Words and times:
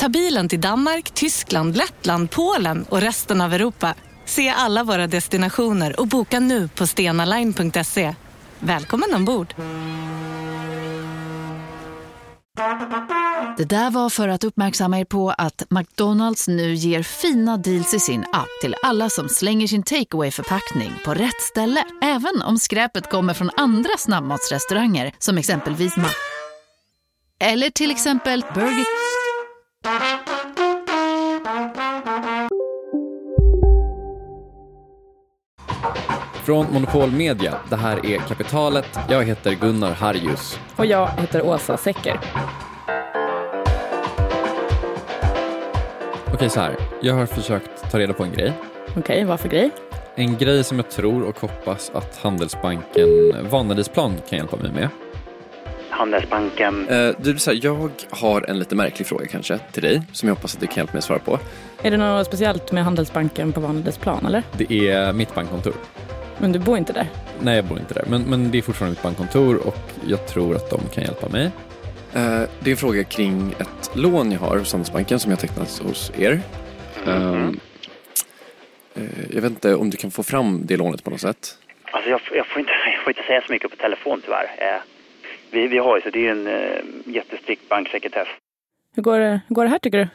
Ta 0.00 0.08
bilen 0.08 0.48
till 0.48 0.60
Danmark, 0.60 1.10
Tyskland, 1.10 1.76
Lettland, 1.76 2.30
Polen 2.30 2.84
och 2.88 3.00
resten 3.00 3.40
av 3.40 3.54
Europa. 3.54 3.94
Se 4.24 4.48
alla 4.48 4.84
våra 4.84 5.06
destinationer 5.06 6.00
och 6.00 6.06
boka 6.06 6.40
nu 6.40 6.68
på 6.68 6.86
stenaline.se. 6.86 8.14
Välkommen 8.58 9.14
ombord! 9.14 9.54
Det 13.56 13.64
där 13.64 13.90
var 13.90 14.10
för 14.10 14.28
att 14.28 14.44
uppmärksamma 14.44 15.00
er 15.00 15.04
på 15.04 15.30
att 15.30 15.62
McDonalds 15.70 16.48
nu 16.48 16.74
ger 16.74 17.02
fina 17.02 17.56
deals 17.56 17.94
i 17.94 18.00
sin 18.00 18.24
app 18.32 18.60
till 18.60 18.74
alla 18.82 19.10
som 19.10 19.28
slänger 19.28 19.66
sin 19.66 19.82
takeaway 19.82 20.30
förpackning 20.30 20.92
på 21.04 21.14
rätt 21.14 21.42
ställe. 21.42 21.84
Även 22.02 22.42
om 22.42 22.58
skräpet 22.58 23.10
kommer 23.10 23.34
från 23.34 23.50
andra 23.56 23.90
snabbmatsrestauranger 23.98 25.12
som 25.18 25.38
exempelvis 25.38 25.96
Ma... 25.96 26.08
Eller 27.40 27.70
till 27.70 27.90
exempel 27.90 28.44
Burger... 28.54 29.09
Från 36.44 36.66
Monopol 36.72 37.10
Media, 37.10 37.54
det 37.70 37.76
här 37.76 38.06
är 38.06 38.18
Kapitalet. 38.18 38.98
Jag 39.08 39.24
heter 39.24 39.52
Gunnar 39.54 39.92
Harjus. 39.92 40.60
Och 40.76 40.86
jag 40.86 41.08
heter 41.08 41.46
Åsa 41.46 41.76
Secker. 41.76 42.20
Okej, 46.34 46.50
så 46.50 46.60
här. 46.60 46.76
Jag 47.02 47.14
har 47.14 47.26
försökt 47.26 47.90
ta 47.90 47.98
reda 47.98 48.12
på 48.12 48.22
en 48.24 48.32
grej. 48.32 48.52
Okej, 48.96 49.24
vad 49.24 49.40
för 49.40 49.48
grej? 49.48 49.70
En 50.14 50.36
grej 50.36 50.64
som 50.64 50.76
jag 50.76 50.90
tror 50.90 51.22
och 51.22 51.40
hoppas 51.40 51.90
att 51.94 52.18
Handelsbanken 52.22 53.08
Vanadisplan 53.50 54.14
kan 54.28 54.38
hjälpa 54.38 54.56
mig 54.56 54.72
med. 54.72 54.88
Handelsbanken. 56.00 56.88
Eh, 56.88 57.14
du, 57.18 57.38
så 57.38 57.50
här, 57.50 57.58
jag 57.62 57.90
har 58.10 58.50
en 58.50 58.58
lite 58.58 58.74
märklig 58.74 59.06
fråga 59.06 59.26
kanske 59.26 59.58
till 59.58 59.82
dig 59.82 60.02
som 60.12 60.28
jag 60.28 60.36
hoppas 60.36 60.54
att 60.54 60.60
du 60.60 60.66
kan 60.66 60.76
hjälpa 60.76 60.92
mig 60.92 61.02
svara 61.02 61.18
på. 61.18 61.38
Är 61.82 61.90
det 61.90 61.96
något 61.96 62.26
speciellt 62.26 62.72
med 62.72 62.84
Handelsbanken 62.84 63.52
på 63.52 63.60
Vanadisplan 63.60 64.26
eller? 64.26 64.42
Det 64.58 64.88
är 64.88 65.12
mitt 65.12 65.34
bankkontor. 65.34 65.74
Men 66.38 66.52
du 66.52 66.58
bor 66.58 66.78
inte 66.78 66.92
där? 66.92 67.06
Nej, 67.40 67.56
jag 67.56 67.64
bor 67.64 67.78
inte 67.78 67.94
där, 67.94 68.04
men, 68.08 68.22
men 68.22 68.50
det 68.50 68.58
är 68.58 68.62
fortfarande 68.62 68.92
mitt 68.92 69.02
bankkontor 69.02 69.66
och 69.66 69.78
jag 70.06 70.26
tror 70.26 70.56
att 70.56 70.70
de 70.70 70.80
kan 70.94 71.04
hjälpa 71.04 71.28
mig. 71.28 71.44
Eh, 72.14 72.40
det 72.60 72.70
är 72.70 72.70
en 72.70 72.76
fråga 72.76 73.04
kring 73.04 73.54
ett 73.58 73.90
lån 73.94 74.32
jag 74.32 74.40
har 74.40 74.58
hos 74.58 74.72
Handelsbanken 74.72 75.18
som 75.18 75.30
jag 75.30 75.40
tecknat 75.40 75.78
hos 75.78 76.12
er. 76.18 76.40
Mhm. 77.06 77.60
Eh, 78.94 79.02
jag 79.34 79.42
vet 79.42 79.50
inte 79.50 79.74
om 79.74 79.90
du 79.90 79.96
kan 79.96 80.10
få 80.10 80.22
fram 80.22 80.60
det 80.66 80.76
lånet 80.76 81.04
på 81.04 81.10
något 81.10 81.20
sätt. 81.20 81.58
Alltså 81.92 82.10
jag, 82.10 82.20
jag, 82.32 82.46
får 82.46 82.60
inte, 82.60 82.72
jag 82.94 83.02
får 83.04 83.10
inte 83.10 83.22
säga 83.22 83.42
så 83.46 83.52
mycket 83.52 83.70
på 83.70 83.76
telefon 83.76 84.22
tyvärr. 84.24 84.50
Eh, 84.58 84.80
vi, 85.50 85.66
vi 85.68 85.78
har 85.78 85.96
ju 85.96 86.02
så 86.02 86.10
det 86.10 86.26
är 86.26 86.30
en 86.30 86.46
eh, 86.46 87.14
jättestrikt 87.14 87.68
banksekretess. 87.68 88.28
Hur 88.94 89.02
går 89.02 89.18
det, 89.18 89.40
hur 89.48 89.54
går 89.54 89.64
det 89.64 89.70
här 89.70 89.78
tycker 89.78 89.98
du? 89.98 90.08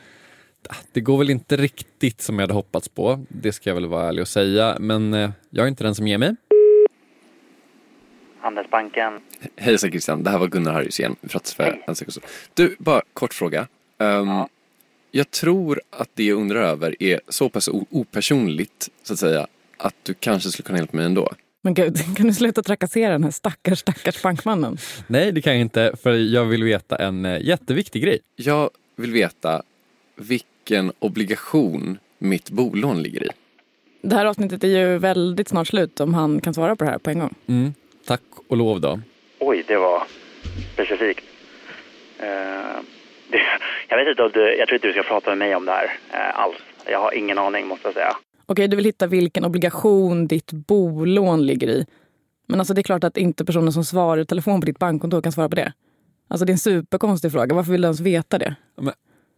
Det 0.92 1.02
går 1.02 1.18
väl 1.18 1.30
inte 1.30 1.56
riktigt 1.56 2.22
som 2.22 2.40
jag 2.40 2.44
hade 2.44 2.54
hoppats 2.54 2.90
på, 2.90 3.26
det 3.30 3.52
ska 3.52 3.70
jag 3.70 3.76
väl 3.76 3.86
vara 3.86 4.08
ärlig 4.08 4.22
och 4.22 4.28
säga, 4.28 4.78
men 4.80 5.14
eh, 5.14 5.30
jag 5.50 5.64
är 5.64 5.68
inte 5.68 5.84
den 5.84 5.96
som 5.96 6.08
ger 6.08 6.18
mig. 6.18 6.36
Handelsbanken. 8.40 9.22
Hejsan 9.56 9.90
Christian, 9.90 10.24
det 10.24 10.30
här 10.30 10.40
var 10.40 10.48
Gunnar 10.48 10.74
Harjus 10.74 11.00
igen. 11.00 11.16
För 11.24 11.64
Hej. 11.64 11.84
Du, 12.54 12.76
bara 12.80 13.02
kort 13.14 13.34
fråga. 13.34 13.68
Ehm, 14.00 14.28
Ja. 14.28 14.50
Jag 15.12 15.32
tror 15.32 15.82
att 15.90 16.10
det 16.14 16.24
jag 16.24 16.38
undrar 16.38 16.62
över 16.62 17.04
är 17.04 17.22
så 17.28 17.50
pass 17.50 17.70
opersonligt, 17.90 18.90
så 19.04 19.14
att 19.14 19.20
säga, 19.20 19.48
att 19.78 19.96
du 20.04 20.14
kanske 20.14 20.50
skulle 20.50 20.66
kunna 20.66 20.78
hjälpa 20.78 20.98
mig 20.98 21.06
ändå. 21.06 21.32
Men 21.66 21.74
gud, 21.74 21.98
kan 22.18 22.28
du 22.28 22.34
sluta 22.34 22.64
trakassera 22.64 23.12
den 23.12 23.24
här 23.24 23.32
stackars, 23.32 23.80
stackars 23.80 24.22
bankmannen? 24.22 24.78
Nej, 25.08 25.32
det 25.32 25.42
kan 25.42 25.54
jag 25.54 25.62
inte, 25.62 25.94
för 26.04 26.14
jag 26.14 26.46
vill 26.46 26.64
veta 26.64 26.96
en 26.96 27.26
eh, 27.26 27.42
jätteviktig 27.42 28.04
grej. 28.04 28.20
Jag 28.36 28.70
vill 28.96 29.12
veta 29.12 29.62
vilken 30.16 30.92
obligation 31.00 31.98
mitt 32.18 32.50
bolån 32.50 33.04
ligger 33.04 33.24
i. 33.24 33.30
Det 34.02 34.16
här 34.16 34.26
avsnittet 34.26 34.64
är 34.64 34.68
ju 34.68 34.98
väldigt 34.98 35.48
snart 35.48 35.68
slut 35.68 36.00
om 36.00 36.14
han 36.14 36.42
kan 36.42 36.54
svara 36.54 36.76
på 36.76 36.84
det 36.84 36.92
här 36.92 36.98
på 36.98 37.10
en 37.10 37.20
gång. 37.20 37.34
Mm. 37.48 37.74
Tack 38.08 38.22
och 38.48 38.58
lov 38.58 38.82
då. 38.82 39.00
Oj, 39.40 39.64
det 39.68 39.78
var 39.78 40.04
specifikt. 40.74 41.26
Eh, 42.20 42.26
det, 43.28 43.42
jag 43.88 43.98
vet 43.98 44.08
inte 44.08 44.24
om 44.24 44.32
du, 44.34 44.56
jag 44.58 44.68
tror 44.68 44.76
inte 44.76 44.88
du 44.88 44.94
ska 44.94 45.04
prata 45.04 45.30
med 45.30 45.38
mig 45.38 45.56
om 45.56 45.66
det 45.66 45.72
här 45.72 45.98
eh, 46.14 46.40
alls. 46.40 46.58
Jag 46.86 47.00
har 47.00 47.14
ingen 47.14 47.38
aning 47.38 47.68
måste 47.68 47.88
jag 47.88 47.94
säga. 47.94 48.16
Okej, 48.46 48.68
du 48.68 48.76
vill 48.76 48.86
hitta 48.86 49.08
vilken 49.08 49.46
obligation 49.46 50.28
ditt 50.28 50.52
bolån 50.52 51.46
ligger 51.46 51.68
i. 51.68 51.86
Men 52.48 52.60
alltså 52.60 52.74
det 52.74 52.82
är 52.82 52.84
klart 52.84 53.04
att 53.04 53.18
inte 53.18 53.46
personen 53.46 53.74
som 53.74 53.86
svarar 53.86 54.22
i 54.22 54.26
telefon 54.26 54.60
på 54.60 54.66
ditt 54.66 54.80
bankkontor 54.80 55.22
kan 55.22 55.32
svara 55.32 55.50
på 55.50 55.56
det. 55.56 55.74
Alltså 56.28 56.46
det 56.46 56.52
är 56.52 56.54
en 56.54 56.58
superkonstig 56.58 57.32
fråga. 57.32 57.56
Varför 57.56 57.72
vill 57.72 57.82
du 57.82 57.86
ens 57.86 58.00
veta 58.00 58.38
det? 58.38 58.56
Men 58.82 58.94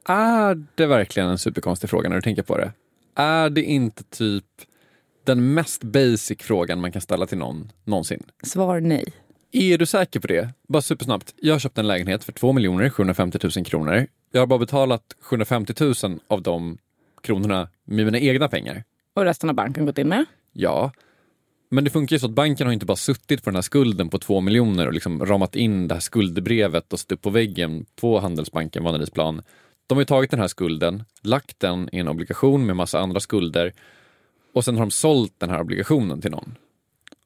är 0.07 0.66
det 0.75 0.85
verkligen 0.85 1.29
en 1.29 1.38
superkonstig 1.38 1.90
fråga 1.90 2.09
när 2.09 2.16
du 2.16 2.22
tänker 2.22 2.44
på 2.44 2.57
det? 2.57 2.72
Är 3.16 3.50
det 3.50 3.63
inte 3.63 4.03
typ 4.03 4.45
den 5.24 5.53
mest 5.53 5.84
basic 5.84 6.38
frågan 6.41 6.81
man 6.81 6.91
kan 6.91 7.01
ställa 7.01 7.25
till 7.25 7.38
någon 7.38 7.72
någonsin? 7.84 8.24
Svar 8.44 8.79
nej. 8.79 9.06
Är 9.51 9.78
du 9.78 9.85
säker 9.85 10.19
på 10.19 10.28
det? 10.28 10.50
Bara 10.68 10.81
supersnabbt. 10.81 11.34
Jag 11.41 11.53
har 11.53 11.59
köpt 11.59 11.78
en 11.78 11.88
lägenhet 11.88 12.24
för 12.24 12.31
2 12.31 12.53
750 12.89 13.39
000 13.56 13.66
kronor. 13.66 14.07
Jag 14.31 14.41
har 14.41 14.47
bara 14.47 14.59
betalat 14.59 15.03
750 15.22 15.74
000 16.03 16.19
av 16.28 16.41
de 16.41 16.78
kronorna 17.24 17.69
med 17.85 18.06
mina 18.06 18.19
egna 18.19 18.47
pengar. 18.47 18.84
Och 19.18 19.24
resten 19.24 19.50
har 19.50 19.54
banken 19.54 19.86
gått 19.86 19.98
in 19.98 20.08
med. 20.08 20.26
Ja, 20.54 20.92
men 21.70 21.84
det 21.84 21.90
funkar 21.90 22.16
ju 22.16 22.20
så 22.20 22.26
att 22.26 22.32
banken 22.32 22.68
har 22.68 22.74
inte 22.74 22.86
bara 22.86 22.98
suttit 22.98 23.44
på 23.44 23.50
den 23.50 23.56
här 23.56 23.62
skulden 23.62 24.10
på 24.10 24.20
2 24.20 24.42
miljoner 24.42 24.88
och 24.88 24.94
liksom 24.94 25.26
ramat 25.26 25.56
in 25.56 25.88
det 25.88 25.96
här 25.96 26.00
skuldebrevet 26.00 26.94
och 26.94 27.00
satt 27.00 27.12
upp 27.12 27.22
på 27.22 27.30
väggen 27.30 27.86
på 28.02 28.20
Handelsbanken 28.20 28.84
Vanadisplan. 28.84 29.42
De 29.88 29.96
har 29.96 30.02
ju 30.02 30.06
tagit 30.06 30.32
den 30.32 30.40
här 30.40 30.48
skulden, 30.48 31.04
lagt 31.22 31.60
den 31.60 31.90
i 31.92 32.00
en 32.00 32.08
obligation 32.08 32.66
med 32.66 32.76
massa 32.76 33.00
andra 33.00 33.20
skulder 33.20 33.74
och 34.54 34.66
sen 34.66 34.76
har 34.76 34.82
de 34.86 34.92
sålt 34.92 35.34
den 35.38 35.50
här 35.50 35.62
obligationen 35.62 36.22
till 36.22 36.32
någon. 36.32 36.56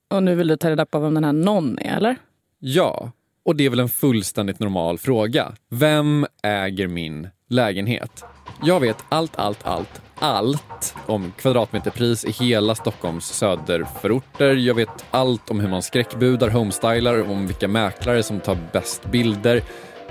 Och 0.07 0.23
nu 0.23 0.35
vill 0.35 0.47
du 0.47 0.57
ta 0.57 0.69
reda 0.69 0.85
på 0.85 0.99
vem 0.99 1.13
den 1.13 1.23
här 1.23 1.33
någon 1.33 1.79
är, 1.79 1.97
eller? 1.97 2.15
Ja, 2.59 3.11
och 3.43 3.55
det 3.55 3.65
är 3.65 3.69
väl 3.69 3.79
en 3.79 3.89
fullständigt 3.89 4.59
normal 4.59 4.97
fråga. 4.97 5.55
Vem 5.69 6.25
äger 6.43 6.87
min 6.87 7.27
lägenhet? 7.47 8.23
Jag 8.63 8.79
vet 8.79 9.05
allt, 9.09 9.39
allt, 9.39 9.59
allt, 9.63 10.01
allt 10.15 10.95
om 11.05 11.33
kvadratmeterpris 11.37 12.25
i 12.25 12.31
hela 12.31 12.75
Stockholms 12.75 13.25
söderförorter. 13.25 14.55
Jag 14.55 14.75
vet 14.75 15.05
allt 15.11 15.49
om 15.49 15.59
hur 15.59 15.69
man 15.69 15.81
skräckbudar, 15.81 16.49
homestylar, 16.49 17.29
om 17.31 17.47
vilka 17.47 17.67
mäklare 17.67 18.23
som 18.23 18.39
tar 18.39 18.57
bäst 18.71 19.05
bilder. 19.05 19.63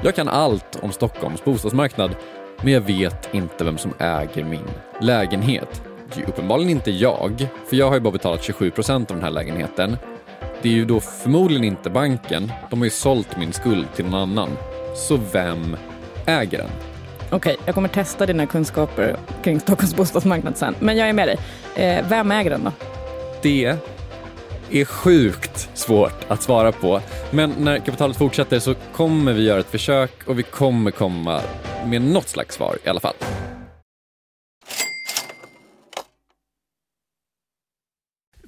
Jag 0.03 0.15
kan 0.15 0.29
allt 0.29 0.79
om 0.83 0.93
Stockholms 0.93 1.45
bostadsmarknad, 1.45 2.17
men 2.63 2.73
jag 2.73 2.81
vet 2.81 3.35
inte 3.35 3.65
vem 3.65 3.79
som 3.79 3.95
äger 3.99 4.45
min 4.45 4.69
lägenhet. 5.01 5.83
Det 6.09 6.15
är 6.15 6.21
ju 6.21 6.27
uppenbarligen 6.27 6.71
inte 6.71 6.91
jag, 6.91 7.47
för 7.69 7.77
jag 7.77 7.89
har 7.89 7.95
ju 7.95 8.01
bara 8.01 8.13
betalat 8.13 8.43
27 8.43 8.71
procent 8.71 9.11
av 9.11 9.17
den 9.17 9.25
här 9.25 9.31
lägenheten. 9.31 9.97
Det 10.63 10.69
är 10.69 10.73
ju 10.73 10.85
då 10.85 11.01
förmodligen 11.01 11.65
inte 11.65 11.91
banken. 11.91 12.53
De 12.71 12.79
har 12.79 12.87
ju 12.87 12.91
sålt 12.91 13.37
min 13.37 13.53
skuld 13.53 13.87
till 13.95 14.05
någon 14.05 14.15
annan. 14.15 14.49
Så 14.97 15.17
vem 15.33 15.77
äger 16.27 16.59
den? 16.59 16.90
Okej, 17.33 17.57
jag 17.67 17.75
kommer 17.75 17.89
testa 17.89 18.27
dina 18.27 18.47
kunskaper 18.47 19.17
kring 19.43 19.61
Stockholms 19.61 19.97
bostadsmarknad 19.97 20.57
sen. 20.57 20.75
Men 20.81 20.97
jag 20.97 21.09
är 21.09 21.13
med 21.13 21.29
dig. 21.29 21.39
Eh, 21.75 22.09
vem 22.09 22.31
äger 22.31 22.51
den 22.51 22.65
då? 22.65 22.73
Det 23.43 23.77
är 24.71 24.85
sjukt 24.85 25.71
svårt 25.75 26.25
att 26.29 26.43
svara 26.43 26.73
på. 26.73 27.01
Men 27.31 27.51
när 27.51 27.79
kapitalet 27.79 28.17
fortsätter 28.17 28.59
så 28.59 28.75
kommer 28.93 29.33
vi 29.33 29.43
göra 29.43 29.61
ett 29.61 29.71
försök 29.71 30.29
och 30.29 30.39
vi 30.39 30.43
kommer 30.43 30.91
komma 30.91 31.41
med 31.87 32.03
något 32.03 32.29
slags 32.29 32.55
svar 32.55 32.79
i 32.85 32.89
alla 32.89 33.01
fall. 33.01 33.15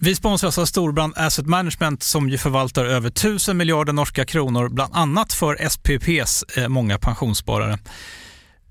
Vi 0.01 0.15
sponsras 0.15 0.59
av 0.59 0.65
Storbrand 0.65 1.13
Asset 1.17 1.47
Management 1.47 2.03
som 2.03 2.29
ju 2.29 2.39
förvaltar 2.39 2.85
över 2.85 3.09
1000 3.09 3.57
miljarder 3.57 3.93
norska 3.93 4.25
kronor, 4.25 4.69
bland 4.69 4.95
annat 4.95 5.33
för 5.33 5.69
SPPs 5.69 6.43
eh, 6.57 6.69
många 6.69 6.99
pensionssparare. 6.99 7.79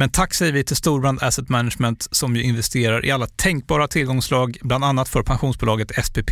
Men 0.00 0.10
tack 0.10 0.34
säger 0.34 0.52
vi 0.52 0.64
till 0.64 0.76
Storbrand 0.76 1.22
Asset 1.22 1.48
Management 1.48 2.08
som 2.10 2.36
ju 2.36 2.42
investerar 2.42 3.04
i 3.04 3.10
alla 3.10 3.26
tänkbara 3.26 3.88
tillgångslag, 3.88 4.58
bland 4.62 4.84
annat 4.84 5.08
för 5.08 5.22
pensionsbolaget 5.22 6.04
SPP. 6.04 6.30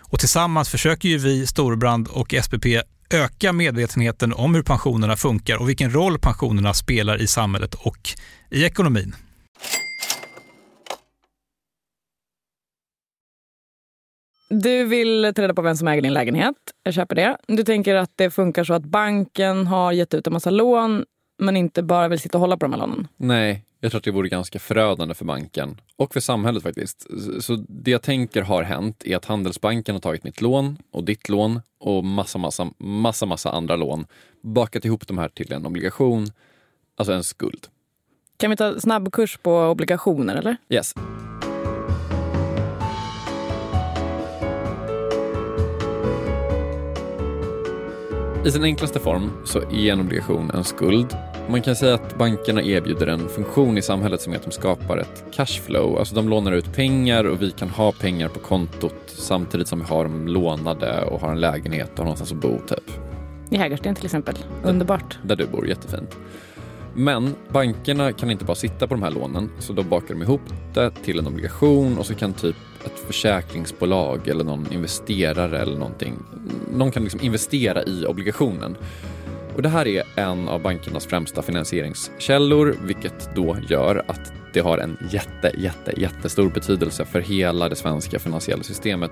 Och 0.00 0.18
tillsammans 0.18 0.68
försöker 0.68 1.08
ju 1.08 1.18
vi, 1.18 1.46
Storbrand 1.46 2.08
och 2.08 2.34
SPP 2.42 2.66
öka 3.10 3.52
medvetenheten 3.52 4.32
om 4.32 4.54
hur 4.54 4.62
pensionerna 4.62 5.16
funkar 5.16 5.56
och 5.56 5.68
vilken 5.68 5.94
roll 5.94 6.18
pensionerna 6.18 6.74
spelar 6.74 7.22
i 7.22 7.26
samhället 7.26 7.74
och 7.74 8.10
i 8.50 8.64
ekonomin. 8.64 9.14
Du 14.48 14.84
vill 14.84 15.32
ta 15.36 15.42
reda 15.42 15.54
på 15.54 15.62
vem 15.62 15.76
som 15.76 15.88
äger 15.88 16.02
din 16.02 16.12
lägenhet. 16.12 16.56
Jag 16.82 16.94
köper 16.94 17.14
det. 17.14 17.36
Du 17.46 17.64
tänker 17.64 17.94
att 17.94 18.12
det 18.16 18.30
funkar 18.30 18.64
så 18.64 18.74
att 18.74 18.84
banken 18.84 19.66
har 19.66 19.92
gett 19.92 20.14
ut 20.14 20.26
en 20.26 20.32
massa 20.32 20.50
lån 20.50 21.04
men 21.38 21.56
inte 21.56 21.82
bara 21.82 22.08
vill 22.08 22.18
sitta 22.18 22.38
och 22.38 22.40
hålla 22.40 22.56
på 22.56 22.64
de 22.64 22.72
här 22.72 22.80
lånen. 22.80 23.08
Nej, 23.16 23.64
jag 23.80 23.90
tror 23.90 23.98
att 23.98 24.04
det 24.04 24.10
vore 24.10 24.28
ganska 24.28 24.58
förödande 24.58 25.14
för 25.14 25.24
banken 25.24 25.80
och 25.96 26.12
för 26.12 26.20
samhället 26.20 26.62
faktiskt. 26.62 27.06
Så 27.40 27.64
det 27.68 27.90
jag 27.90 28.02
tänker 28.02 28.42
har 28.42 28.62
hänt 28.62 29.02
är 29.04 29.16
att 29.16 29.24
Handelsbanken 29.24 29.94
har 29.94 30.00
tagit 30.00 30.24
mitt 30.24 30.40
lån 30.40 30.78
och 30.90 31.04
ditt 31.04 31.28
lån 31.28 31.60
och 31.80 32.04
massa, 32.04 32.38
massa, 32.38 32.70
massa, 32.78 33.26
massa 33.26 33.50
andra 33.50 33.76
lån, 33.76 34.06
bakat 34.42 34.84
ihop 34.84 35.06
de 35.06 35.18
här 35.18 35.28
till 35.28 35.52
en 35.52 35.66
obligation, 35.66 36.26
alltså 36.96 37.12
en 37.12 37.24
skuld. 37.24 37.66
Kan 38.36 38.50
vi 38.50 38.56
ta 38.56 38.80
snabbkurs 38.80 39.38
på 39.42 39.56
obligationer 39.56 40.36
eller? 40.36 40.56
Yes. 40.68 40.94
I 48.46 48.50
sin 48.50 48.64
enklaste 48.64 49.00
form 49.00 49.30
så 49.44 49.58
är 49.58 49.92
en 49.92 50.00
obligation 50.00 50.50
en 50.54 50.64
skuld. 50.64 51.16
Man 51.48 51.62
kan 51.62 51.76
säga 51.76 51.94
att 51.94 52.18
bankerna 52.18 52.62
erbjuder 52.62 53.06
en 53.06 53.28
funktion 53.28 53.78
i 53.78 53.82
samhället 53.82 54.20
som 54.20 54.32
är 54.32 54.36
att 54.36 54.42
de 54.42 54.50
skapar 54.50 54.98
ett 54.98 55.24
cashflow. 55.32 55.98
Alltså 55.98 56.14
de 56.14 56.28
lånar 56.28 56.52
ut 56.52 56.72
pengar 56.72 57.24
och 57.24 57.42
vi 57.42 57.50
kan 57.50 57.68
ha 57.68 57.92
pengar 57.92 58.28
på 58.28 58.38
kontot 58.38 58.94
samtidigt 59.06 59.68
som 59.68 59.78
vi 59.78 59.84
har 59.84 60.04
dem 60.04 60.28
lånade 60.28 61.02
och 61.02 61.20
har 61.20 61.32
en 61.32 61.40
lägenhet 61.40 61.90
och 61.92 61.98
har 61.98 62.04
någonstans 62.04 62.32
att 62.32 62.38
bo 62.38 62.58
typ. 62.58 62.90
I 63.50 63.56
Hägersten 63.56 63.94
till 63.94 64.04
exempel. 64.04 64.34
Underbart. 64.62 65.18
Där 65.22 65.36
du 65.36 65.46
bor, 65.46 65.68
jättefint. 65.68 66.16
Men 66.94 67.34
bankerna 67.48 68.12
kan 68.12 68.30
inte 68.30 68.44
bara 68.44 68.54
sitta 68.54 68.86
på 68.86 68.94
de 68.94 69.02
här 69.02 69.10
lånen 69.10 69.50
så 69.58 69.72
då 69.72 69.82
bakar 69.82 70.14
de 70.14 70.22
ihop 70.22 70.42
det 70.74 70.90
till 70.90 71.18
en 71.18 71.26
obligation 71.26 71.98
och 71.98 72.06
så 72.06 72.14
kan 72.14 72.32
typ 72.32 72.56
ett 72.86 72.98
försäkringsbolag 73.06 74.28
eller 74.28 74.44
någon 74.44 74.72
investerare 74.72 75.58
eller 75.58 75.78
någonting, 75.78 76.14
någon 76.74 76.90
kan 76.90 77.02
liksom 77.02 77.20
investera 77.20 77.82
i 77.82 78.06
obligationen. 78.06 78.76
Och 79.54 79.62
det 79.62 79.68
här 79.68 79.86
är 79.86 80.02
en 80.16 80.48
av 80.48 80.62
bankernas 80.62 81.06
främsta 81.06 81.42
finansieringskällor, 81.42 82.76
vilket 82.82 83.34
då 83.34 83.56
gör 83.68 84.04
att 84.06 84.32
det 84.52 84.60
har 84.60 84.78
en 84.78 84.96
jätte, 85.10 85.52
jätte, 85.58 86.00
jättestor 86.00 86.50
betydelse 86.50 87.04
för 87.04 87.20
hela 87.20 87.68
det 87.68 87.76
svenska 87.76 88.18
finansiella 88.18 88.62
systemet. 88.62 89.10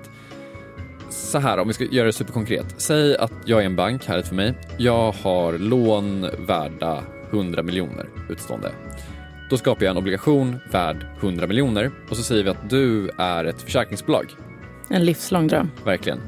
Så 1.09 1.39
här, 1.39 1.57
om 1.57 1.67
vi 1.67 1.73
ska 1.73 1.83
göra 1.83 2.05
det 2.05 2.13
superkonkret. 2.13 2.65
Säg 2.77 3.17
att 3.17 3.33
jag 3.45 3.61
är 3.61 3.65
en 3.65 3.75
bank, 3.75 4.05
härligt 4.05 4.27
för 4.27 4.35
mig. 4.35 4.53
Jag 4.77 5.11
har 5.11 5.57
lån 5.57 6.27
värda 6.47 7.03
100 7.31 7.63
miljoner 7.63 8.09
utstående. 8.29 8.71
Då 9.49 9.57
skapar 9.57 9.85
jag 9.85 9.91
en 9.91 9.97
obligation 9.97 10.59
värd 10.71 11.05
100 11.19 11.47
miljoner 11.47 11.91
och 12.09 12.17
så 12.17 12.23
säger 12.23 12.43
vi 12.43 12.49
att 12.49 12.69
du 12.69 13.09
är 13.17 13.45
ett 13.45 13.61
försäkringsbolag. 13.61 14.25
En 14.89 15.05
livslång 15.05 15.47
dröm. 15.47 15.71
Verkligen. 15.85 16.19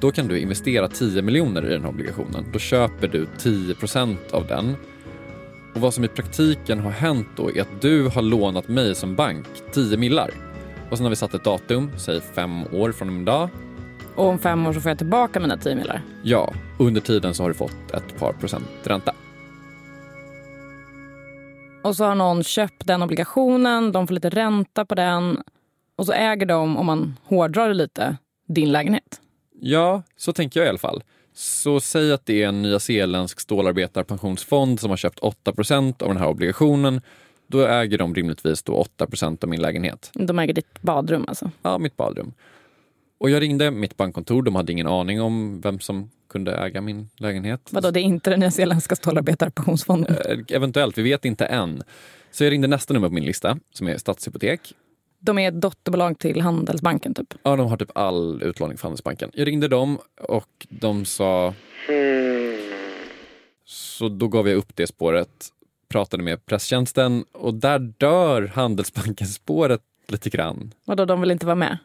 Då 0.00 0.12
kan 0.12 0.28
du 0.28 0.38
investera 0.38 0.88
10 0.88 1.22
miljoner 1.22 1.66
i 1.66 1.72
den 1.72 1.82
här 1.82 1.88
obligationen. 1.88 2.44
Då 2.52 2.58
köper 2.58 3.08
du 3.08 3.26
10% 3.38 4.16
av 4.30 4.46
den. 4.46 4.76
Och 5.74 5.80
vad 5.80 5.94
som 5.94 6.04
i 6.04 6.08
praktiken 6.08 6.78
har 6.78 6.90
hänt 6.90 7.28
då 7.36 7.50
är 7.50 7.60
att 7.60 7.80
du 7.80 8.08
har 8.08 8.22
lånat 8.22 8.68
mig 8.68 8.94
som 8.94 9.14
bank 9.14 9.46
10 9.72 9.96
millar. 9.96 10.30
Och 10.90 10.96
sen 10.96 11.04
har 11.04 11.10
vi 11.10 11.16
satt 11.16 11.34
ett 11.34 11.44
datum, 11.44 11.90
säg 11.96 12.20
fem 12.20 12.64
år 12.72 12.92
från 12.92 13.08
en 13.08 13.24
dag. 13.24 13.48
Och 14.14 14.26
om 14.26 14.38
fem 14.38 14.66
år 14.66 14.72
så 14.72 14.80
får 14.80 14.90
jag 14.90 14.98
tillbaka 14.98 15.40
mina 15.40 15.56
10 15.56 15.74
millar? 15.74 16.02
Ja, 16.22 16.52
under 16.78 17.00
tiden 17.00 17.34
så 17.34 17.42
har 17.42 17.48
du 17.48 17.54
fått 17.54 17.90
ett 17.94 18.18
par 18.18 18.32
procent 18.32 18.66
ränta. 18.84 19.12
Och 21.84 21.96
så 21.96 22.04
har 22.04 22.14
någon 22.14 22.44
köpt 22.44 22.86
den 22.86 23.02
obligationen, 23.02 23.92
de 23.92 24.06
får 24.06 24.14
lite 24.14 24.30
ränta 24.30 24.84
på 24.84 24.94
den 24.94 25.42
och 25.96 26.06
så 26.06 26.12
äger 26.12 26.46
de, 26.46 26.76
om 26.76 26.86
man 26.86 27.16
hårdrar 27.24 27.68
det 27.68 27.74
lite, 27.74 28.16
din 28.46 28.72
lägenhet. 28.72 29.20
Ja, 29.60 30.02
så 30.16 30.32
tänker 30.32 30.60
jag 30.60 30.66
i 30.66 30.68
alla 30.68 30.78
fall. 30.78 31.02
Så 31.34 31.80
säg 31.80 32.12
att 32.12 32.26
det 32.26 32.42
är 32.42 32.48
en 32.48 32.62
nyzeeländsk 32.62 33.40
stålarbetarpensionsfond 33.40 34.80
som 34.80 34.90
har 34.90 34.96
köpt 34.96 35.20
8% 35.20 36.02
av 36.02 36.08
den 36.08 36.16
här 36.16 36.28
obligationen. 36.28 37.00
Då 37.46 37.66
äger 37.66 37.98
de 37.98 38.14
rimligtvis 38.14 38.62
då 38.62 38.74
8 38.74 39.06
av 39.42 39.48
min 39.48 39.62
lägenhet. 39.62 40.10
De 40.14 40.38
äger 40.38 40.54
ditt 40.54 40.82
badrum 40.82 41.24
alltså? 41.28 41.50
Ja, 41.62 41.78
mitt 41.78 41.96
badrum. 41.96 42.32
Och 43.18 43.30
jag 43.30 43.42
ringde 43.42 43.70
mitt 43.70 43.96
bankkontor. 43.96 44.42
De 44.42 44.54
hade 44.54 44.72
ingen 44.72 44.86
aning 44.86 45.22
om 45.22 45.60
vem 45.60 45.80
som 45.80 46.10
kunde 46.32 46.56
äga 46.56 46.80
min 46.80 47.08
lägenhet. 47.16 47.68
Vadå, 47.70 47.90
det 47.90 48.00
är 48.00 48.02
inte 48.02 48.30
den 48.30 48.40
nyzeeländska 48.40 48.96
stålarbetarpensionsfonden? 48.96 50.16
Eh, 50.16 50.56
eventuellt, 50.56 50.98
vi 50.98 51.02
vet 51.02 51.24
inte 51.24 51.46
än. 51.46 51.82
Så 52.30 52.44
jag 52.44 52.50
ringde 52.50 52.68
nästa 52.68 52.94
nummer 52.94 53.08
på 53.08 53.14
min 53.14 53.24
lista, 53.24 53.58
som 53.72 53.88
är 53.88 53.96
Stadshypotek. 53.96 54.74
De 55.20 55.38
är 55.38 55.48
ett 55.48 55.60
dotterbolag 55.60 56.18
till 56.18 56.40
Handelsbanken 56.40 57.14
typ? 57.14 57.34
Ja, 57.42 57.56
de 57.56 57.70
har 57.70 57.76
typ 57.76 57.90
all 57.94 58.42
utlåning 58.42 58.76
för 58.76 58.82
Handelsbanken. 58.82 59.30
Jag 59.34 59.46
ringde 59.46 59.68
dem 59.68 59.98
och 60.20 60.66
de 60.68 61.04
sa... 61.04 61.54
Så 63.64 64.08
då 64.08 64.28
gav 64.28 64.48
jag 64.48 64.56
upp 64.56 64.76
det 64.76 64.86
spåret, 64.86 65.28
pratade 65.88 66.22
med 66.22 66.46
presstjänsten 66.46 67.24
och 67.32 67.54
där 67.54 67.78
dör 67.78 68.52
Handelsbanken-spåret 68.54 69.80
lite 70.08 70.30
grann. 70.30 70.74
Vadå, 70.84 71.04
de 71.04 71.20
vill 71.20 71.30
inte 71.30 71.46
vara 71.46 71.56
med? 71.56 71.78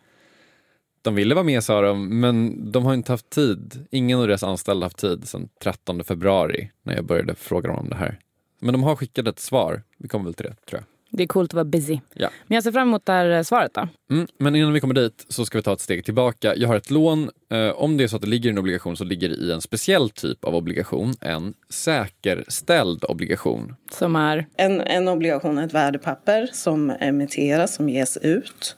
De 1.01 1.15
ville 1.15 1.35
vara 1.35 1.45
med 1.45 1.63
sa 1.63 1.81
de, 1.81 2.19
men 2.19 2.71
de 2.71 2.85
har 2.85 2.93
inte 2.93 3.11
haft 3.11 3.29
tid. 3.29 3.85
Ingen 3.91 4.19
av 4.19 4.27
deras 4.27 4.43
anställda 4.43 4.83
har 4.83 4.85
haft 4.85 4.97
tid 4.97 5.27
sedan 5.27 5.49
13 5.63 6.03
februari 6.03 6.71
när 6.83 6.95
jag 6.95 7.05
började 7.05 7.35
fråga 7.35 7.69
dem 7.69 7.77
om 7.77 7.89
det 7.89 7.95
här. 7.95 8.19
Men 8.59 8.73
de 8.73 8.83
har 8.83 8.95
skickat 8.95 9.27
ett 9.27 9.39
svar. 9.39 9.83
Vi 9.97 10.07
kommer 10.07 10.25
väl 10.25 10.33
till 10.33 10.45
det, 10.45 10.55
tror 10.65 10.79
jag. 10.79 10.83
Det 11.09 11.23
är 11.23 11.27
coolt 11.27 11.49
att 11.49 11.53
vara 11.53 11.65
busy. 11.65 11.99
Ja. 12.13 12.29
Men 12.47 12.55
jag 12.55 12.63
ser 12.63 12.71
fram 12.71 12.87
emot 12.87 13.05
det 13.05 13.11
här 13.11 13.29
eh, 13.29 13.43
svaret 13.43 13.73
då. 13.73 13.87
Mm, 14.11 14.27
men 14.37 14.55
innan 14.55 14.73
vi 14.73 14.79
kommer 14.79 14.93
dit 14.93 15.25
så 15.29 15.45
ska 15.45 15.57
vi 15.57 15.61
ta 15.61 15.73
ett 15.73 15.81
steg 15.81 16.05
tillbaka. 16.05 16.55
Jag 16.55 16.67
har 16.67 16.75
ett 16.75 16.91
lån. 16.91 17.29
Eh, 17.51 17.69
om 17.69 17.97
det 17.97 18.03
är 18.03 18.07
så 18.07 18.15
att 18.15 18.21
det 18.21 18.27
ligger 18.27 18.49
i 18.49 18.51
en 18.51 18.57
obligation 18.57 18.97
så 18.97 19.03
ligger 19.03 19.29
det 19.29 19.35
i 19.35 19.51
en 19.51 19.61
speciell 19.61 20.09
typ 20.09 20.45
av 20.45 20.55
obligation. 20.55 21.13
En 21.21 21.53
säkerställd 21.69 23.03
obligation. 23.03 23.75
Som 23.91 24.15
är? 24.15 24.45
En, 24.57 24.81
en 24.81 25.07
obligation 25.07 25.57
ett 25.57 25.73
värdepapper 25.73 26.49
som 26.53 26.89
emitteras, 26.89 27.75
som 27.75 27.89
ges 27.89 28.17
ut. 28.17 28.75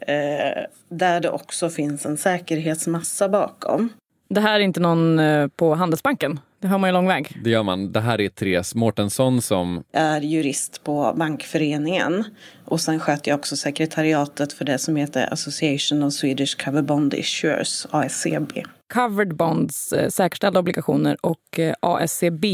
Eh, 0.00 0.64
där 0.88 1.20
det 1.20 1.30
också 1.30 1.70
finns 1.70 2.06
en 2.06 2.16
säkerhetsmassa 2.16 3.28
bakom. 3.28 3.88
Det 4.28 4.40
här 4.40 4.54
är 4.54 4.64
inte 4.64 4.80
någon 4.80 5.18
eh, 5.18 5.48
på 5.48 5.74
Handelsbanken 5.74 6.40
det 6.60 6.68
har 6.68 6.78
man 6.78 6.88
ju 6.88 6.92
lång 6.92 7.08
väg. 7.08 7.36
Det 7.44 7.50
gör 7.50 7.62
man. 7.62 7.92
Det 7.92 8.00
här 8.00 8.20
är 8.20 8.28
Therese 8.28 8.74
Mårtensson 8.74 9.42
som 9.42 9.82
är 9.92 10.20
jurist 10.20 10.84
på 10.84 11.14
Bankföreningen. 11.16 12.24
Och 12.64 12.80
sen 12.80 13.00
sköter 13.00 13.30
jag 13.30 13.38
också 13.38 13.56
sekretariatet 13.56 14.52
för 14.52 14.64
det 14.64 14.78
som 14.78 14.96
heter 14.96 15.32
Association 15.32 16.02
of 16.02 16.12
Swedish 16.12 16.64
Cover 16.64 16.82
Bond 16.82 17.14
Issuers, 17.14 17.86
ASCB. 17.90 18.64
Covered 18.94 19.36
Bonds, 19.36 19.92
eh, 19.92 20.08
säkerställda 20.08 20.60
obligationer 20.60 21.16
och 21.20 21.58
eh, 21.58 21.74
ASCB 21.80 22.44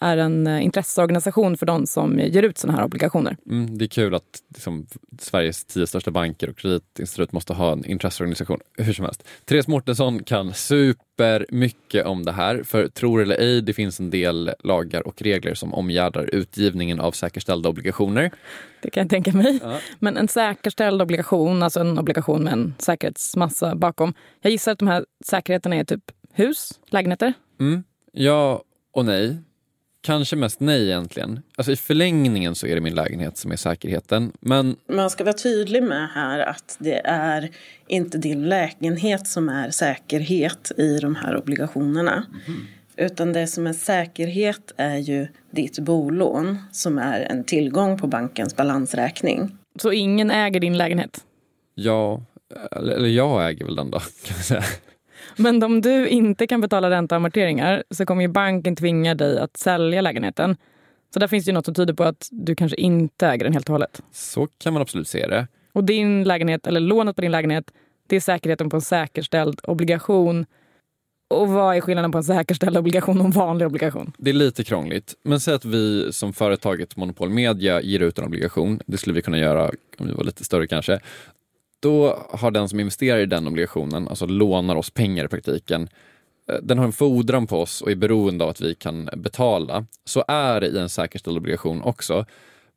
är 0.00 0.16
en 0.16 0.46
eh, 0.46 0.64
intresseorganisation 0.64 1.56
för 1.56 1.66
de 1.66 1.86
som 1.86 2.18
ger 2.18 2.42
ut 2.42 2.58
sådana 2.58 2.78
här 2.78 2.84
obligationer. 2.84 3.36
Mm, 3.46 3.78
det 3.78 3.84
är 3.84 3.88
kul 3.88 4.14
att 4.14 4.22
liksom, 4.54 4.86
Sveriges 5.18 5.64
tio 5.64 5.86
största 5.86 6.10
banker 6.10 6.50
och 6.50 6.56
kreditinstitut 6.56 7.32
måste 7.32 7.52
ha 7.52 7.72
en 7.72 7.84
intresseorganisation. 7.84 8.60
Hur 8.78 8.92
som 8.92 9.04
helst. 9.04 9.22
Therese 9.44 9.68
Mårtensson 9.68 10.22
kan 10.22 10.54
super 10.54 11.46
mycket 11.48 12.06
om 12.06 12.24
det 12.24 12.32
här. 12.32 12.62
För 12.62 12.88
tror 12.88 13.22
eller 13.22 13.36
ej, 13.36 13.55
det 13.60 13.74
finns 13.74 14.00
en 14.00 14.10
del 14.10 14.50
lagar 14.64 15.06
och 15.06 15.22
regler 15.22 15.54
som 15.54 15.74
omgärdar 15.74 16.34
utgivningen 16.34 17.00
av 17.00 17.12
säkerställda 17.12 17.68
obligationer. 17.68 18.30
Det 18.82 18.90
kan 18.90 19.00
jag 19.00 19.10
tänka 19.10 19.32
mig. 19.32 19.58
Ja. 19.62 19.80
Men 19.98 20.16
en 20.16 20.28
säkerställd 20.28 21.02
obligation, 21.02 21.62
alltså 21.62 21.80
en 21.80 21.98
obligation 21.98 22.44
med 22.44 22.52
en 22.52 22.74
säkerhetsmassa 22.78 23.74
bakom. 23.74 24.14
Jag 24.40 24.52
gissar 24.52 24.72
att 24.72 24.78
de 24.78 24.88
här 24.88 25.04
säkerheterna 25.24 25.76
är 25.76 25.84
typ 25.84 26.04
hus, 26.32 26.80
lägenheter? 26.90 27.32
Mm. 27.60 27.84
Ja 28.12 28.62
och 28.92 29.04
nej. 29.04 29.36
Kanske 30.06 30.36
mest 30.36 30.60
nej 30.60 30.86
egentligen. 30.86 31.42
Alltså 31.56 31.72
i 31.72 31.76
förlängningen 31.76 32.54
så 32.54 32.66
är 32.66 32.74
det 32.74 32.80
min 32.80 32.94
lägenhet 32.94 33.36
som 33.36 33.52
är 33.52 33.56
säkerheten. 33.56 34.32
Men... 34.40 34.76
Man 34.88 35.10
ska 35.10 35.24
vara 35.24 35.34
tydlig 35.34 35.82
med 35.82 36.08
här 36.08 36.38
att 36.38 36.76
det 36.78 37.00
är 37.06 37.50
inte 37.86 38.18
din 38.18 38.48
lägenhet 38.48 39.26
som 39.26 39.48
är 39.48 39.70
säkerhet 39.70 40.72
i 40.76 40.98
de 40.98 41.14
här 41.14 41.36
obligationerna. 41.36 42.26
Mm. 42.46 42.66
Utan 42.96 43.32
det 43.32 43.46
som 43.46 43.66
är 43.66 43.72
säkerhet 43.72 44.72
är 44.76 44.96
ju 44.96 45.26
ditt 45.50 45.78
bolån 45.78 46.58
som 46.72 46.98
är 46.98 47.20
en 47.20 47.44
tillgång 47.44 47.98
på 47.98 48.06
bankens 48.06 48.56
balansräkning. 48.56 49.56
Så 49.82 49.92
ingen 49.92 50.30
äger 50.30 50.60
din 50.60 50.78
lägenhet? 50.78 51.24
Ja, 51.74 52.22
eller 52.70 53.08
jag 53.08 53.48
äger 53.48 53.64
väl 53.64 53.76
den 53.76 53.90
då 53.90 53.98
kan 54.24 54.36
man 54.36 54.42
säga. 54.42 54.62
Men 55.36 55.62
om 55.62 55.80
du 55.80 56.08
inte 56.08 56.46
kan 56.46 56.60
betala 56.60 56.90
ränta 56.90 57.14
och 57.14 57.16
amorteringar 57.16 57.84
så 57.90 58.06
kommer 58.06 58.22
ju 58.22 58.28
banken 58.28 58.76
tvinga 58.76 59.14
dig 59.14 59.38
att 59.38 59.56
sälja 59.56 60.00
lägenheten. 60.00 60.56
Så 61.14 61.18
där 61.18 61.28
finns 61.28 61.44
det 61.44 61.48
ju 61.48 61.54
något 61.54 61.64
som 61.64 61.74
tyder 61.74 61.94
på 61.94 62.04
att 62.04 62.28
du 62.30 62.54
kanske 62.54 62.76
inte 62.76 63.26
äger 63.26 63.44
den 63.44 63.52
helt 63.52 63.68
och 63.68 63.72
hållet. 63.72 64.02
Så 64.12 64.46
kan 64.58 64.72
man 64.72 64.82
absolut 64.82 65.08
se 65.08 65.26
det. 65.26 65.46
Och 65.72 65.84
din 65.84 66.24
lägenhet, 66.24 66.66
eller 66.66 66.80
lånet 66.80 67.16
på 67.16 67.22
din 67.22 67.30
lägenhet, 67.30 67.72
det 68.06 68.16
är 68.16 68.20
säkerheten 68.20 68.70
på 68.70 68.76
en 68.76 68.80
säkerställd 68.80 69.60
obligation. 69.62 70.46
Och 71.28 71.48
vad 71.48 71.76
är 71.76 71.80
skillnaden 71.80 72.12
på 72.12 72.18
en 72.18 72.24
säkerställd 72.24 72.76
obligation 72.76 73.20
och 73.20 73.24
en 73.26 73.30
vanlig 73.30 73.66
obligation? 73.66 74.12
Det 74.18 74.30
är 74.30 74.34
lite 74.34 74.64
krångligt. 74.64 75.14
Men 75.22 75.40
säg 75.40 75.54
att 75.54 75.64
vi 75.64 76.12
som 76.12 76.32
företaget 76.32 76.96
Monopol 76.96 77.30
Media 77.30 77.80
ger 77.80 78.00
ut 78.00 78.18
en 78.18 78.24
obligation. 78.24 78.80
Det 78.86 78.98
skulle 78.98 79.14
vi 79.14 79.22
kunna 79.22 79.38
göra 79.38 79.70
om 79.98 80.06
vi 80.06 80.12
var 80.12 80.24
lite 80.24 80.44
större 80.44 80.66
kanske. 80.66 81.00
Då 81.80 82.18
har 82.30 82.50
den 82.50 82.68
som 82.68 82.80
investerar 82.80 83.18
i 83.18 83.26
den 83.26 83.46
obligationen, 83.46 84.08
alltså 84.08 84.26
lånar 84.26 84.76
oss 84.76 84.90
pengar 84.90 85.24
i 85.24 85.28
praktiken, 85.28 85.88
eh, 86.50 86.56
den 86.62 86.78
har 86.78 86.84
en 86.84 86.92
fordran 86.92 87.46
på 87.46 87.60
oss 87.60 87.82
och 87.82 87.90
är 87.90 87.96
beroende 87.96 88.44
av 88.44 88.50
att 88.50 88.60
vi 88.60 88.74
kan 88.74 89.08
betala. 89.16 89.86
Så 90.04 90.24
är 90.28 90.60
det 90.60 90.66
i 90.66 90.78
en 90.78 90.88
säkerställd 90.88 91.36
obligation 91.36 91.82
också. 91.82 92.24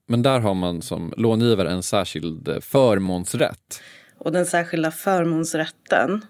Men 0.08 0.22
där 0.22 0.40
har 0.40 0.54
man 0.54 0.82
som 0.82 1.14
långivare 1.18 1.72
en 1.72 1.84
särskild 1.84 2.64
förmånsrätt. 2.64 3.82
Och 4.18 4.32
den 4.32 4.46
särskilda 4.46 4.92
förmånsrätten, 4.92 6.22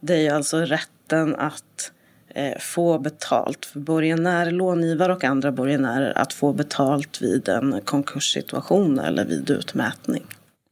det 0.00 0.26
är 0.26 0.34
alltså 0.34 0.56
rätten 0.58 1.36
att 1.36 1.92
eh, 2.28 2.58
få 2.58 2.98
betalt 2.98 3.66
för 3.66 3.80
borgenär, 3.80 4.50
långivare 4.50 5.12
och 5.12 5.24
andra 5.24 5.52
borgenärer 5.52 6.18
att 6.18 6.32
få 6.32 6.52
betalt 6.52 7.22
vid 7.22 7.48
en 7.48 7.80
konkurssituation 7.84 8.98
eller 8.98 9.24
vid 9.24 9.50
utmätning. 9.50 10.26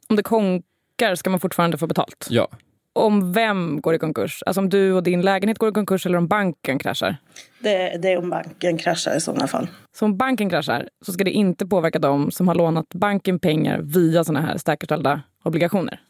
Om 0.08 0.16
det 0.16 0.22
kon 0.22 0.62
backar 0.96 1.14
ska 1.14 1.30
man 1.30 1.40
fortfarande 1.40 1.78
få 1.78 1.86
betalt. 1.86 2.26
Ja. 2.30 2.48
Om 2.92 3.32
vem 3.32 3.80
går 3.80 3.94
i 3.94 3.98
konkurs? 3.98 4.42
Alltså 4.46 4.60
om 4.60 4.68
du 4.68 4.92
och 4.92 5.02
din 5.02 5.22
lägenhet 5.22 5.58
går 5.58 5.68
i 5.68 5.72
konkurs 5.72 6.06
eller 6.06 6.18
om 6.18 6.26
banken 6.26 6.78
kraschar? 6.78 7.16
Det, 7.58 7.98
det 8.02 8.12
är 8.12 8.18
om 8.18 8.30
banken 8.30 8.78
kraschar 8.78 9.16
i 9.16 9.20
sådana 9.20 9.46
fall. 9.46 9.68
Så 9.96 10.04
om 10.04 10.16
banken 10.16 10.50
kraschar 10.50 10.88
så 11.04 11.12
ska 11.12 11.24
det 11.24 11.30
inte 11.30 11.66
påverka 11.66 11.98
dem 11.98 12.30
som 12.30 12.48
har 12.48 12.54
lånat 12.54 12.94
banken 12.94 13.38
pengar 13.38 13.80
via 13.82 14.24
sådana 14.24 14.46
här 14.46 14.56
säkerställda 14.56 15.22
obligationer? 15.42 16.00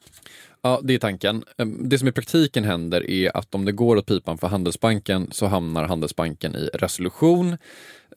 Ja, 0.66 0.80
det 0.82 0.94
är 0.94 0.98
tanken. 0.98 1.44
Det 1.80 1.98
som 1.98 2.08
i 2.08 2.12
praktiken 2.12 2.64
händer 2.64 3.10
är 3.10 3.36
att 3.36 3.54
om 3.54 3.64
det 3.64 3.72
går 3.72 3.96
åt 3.96 4.06
pipan 4.06 4.38
för 4.38 4.48
Handelsbanken 4.48 5.28
så 5.32 5.46
hamnar 5.46 5.84
Handelsbanken 5.84 6.56
i 6.56 6.68
resolution. 6.74 7.56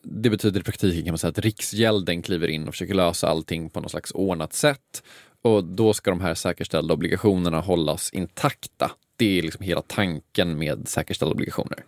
Det 0.04 0.30
betyder 0.30 0.60
i 0.60 0.64
praktiken 0.64 1.04
kan 1.04 1.12
man 1.12 1.18
säga 1.18 1.30
att 1.30 1.40
Riksgälden 1.40 2.22
kliver 2.22 2.48
in 2.48 2.68
och 2.68 2.74
försöker 2.74 2.94
lösa 2.94 3.28
allting 3.28 3.70
på 3.70 3.82
något 3.82 3.92
slags 3.92 4.12
ordnat 4.12 4.54
sätt. 4.54 5.04
Och 5.42 5.64
då 5.64 5.94
ska 5.94 6.10
de 6.12 6.22
här 6.22 6.34
säkerställda 6.34 6.94
obligationerna 6.94 7.60
hållas 7.60 8.10
intakta. 8.14 8.92
Det 9.18 9.40
är 9.40 9.42
liksom 9.42 9.66
hela 9.66 9.82
tanken 9.82 10.58
med 10.58 10.88
säkerställda 10.88 11.34
obligationer. 11.34 11.84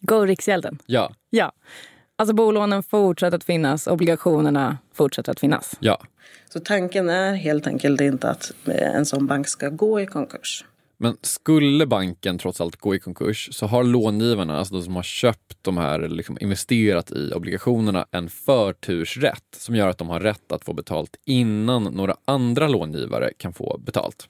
Go 0.00 0.24
Riksgälden. 0.24 0.78
Ja. 0.86 1.14
Ja. 1.30 1.52
Alltså 2.22 2.34
bolånen 2.34 2.82
fortsätter 2.82 3.36
att 3.36 3.44
finnas, 3.44 3.86
obligationerna 3.86 4.78
fortsätter 4.94 5.32
att 5.32 5.40
finnas. 5.40 5.76
Ja. 5.80 6.02
Så 6.48 6.60
tanken 6.60 7.10
är 7.10 7.34
helt 7.34 7.66
enkelt 7.66 8.00
inte 8.00 8.30
att 8.30 8.52
en 8.66 9.06
sån 9.06 9.26
bank 9.26 9.48
ska 9.48 9.68
gå 9.68 10.00
i 10.00 10.06
konkurs. 10.06 10.64
Men 10.96 11.16
skulle 11.22 11.86
banken 11.86 12.38
trots 12.38 12.60
allt 12.60 12.76
gå 12.76 12.94
i 12.94 12.98
konkurs 12.98 13.48
så 13.52 13.66
har 13.66 13.84
långivarna, 13.84 14.58
alltså 14.58 14.74
de 14.74 14.82
som 14.82 14.96
har 14.96 15.02
köpt 15.02 15.58
de 15.62 15.76
här, 15.76 16.08
liksom 16.08 16.38
investerat 16.40 17.12
i 17.12 17.32
obligationerna, 17.32 18.06
en 18.10 18.28
förtursrätt 18.28 19.56
som 19.56 19.74
gör 19.74 19.88
att 19.88 19.98
de 19.98 20.08
har 20.08 20.20
rätt 20.20 20.52
att 20.52 20.64
få 20.64 20.72
betalt 20.72 21.16
innan 21.24 21.84
några 21.84 22.16
andra 22.24 22.68
långivare 22.68 23.30
kan 23.36 23.52
få 23.52 23.80
betalt. 23.84 24.28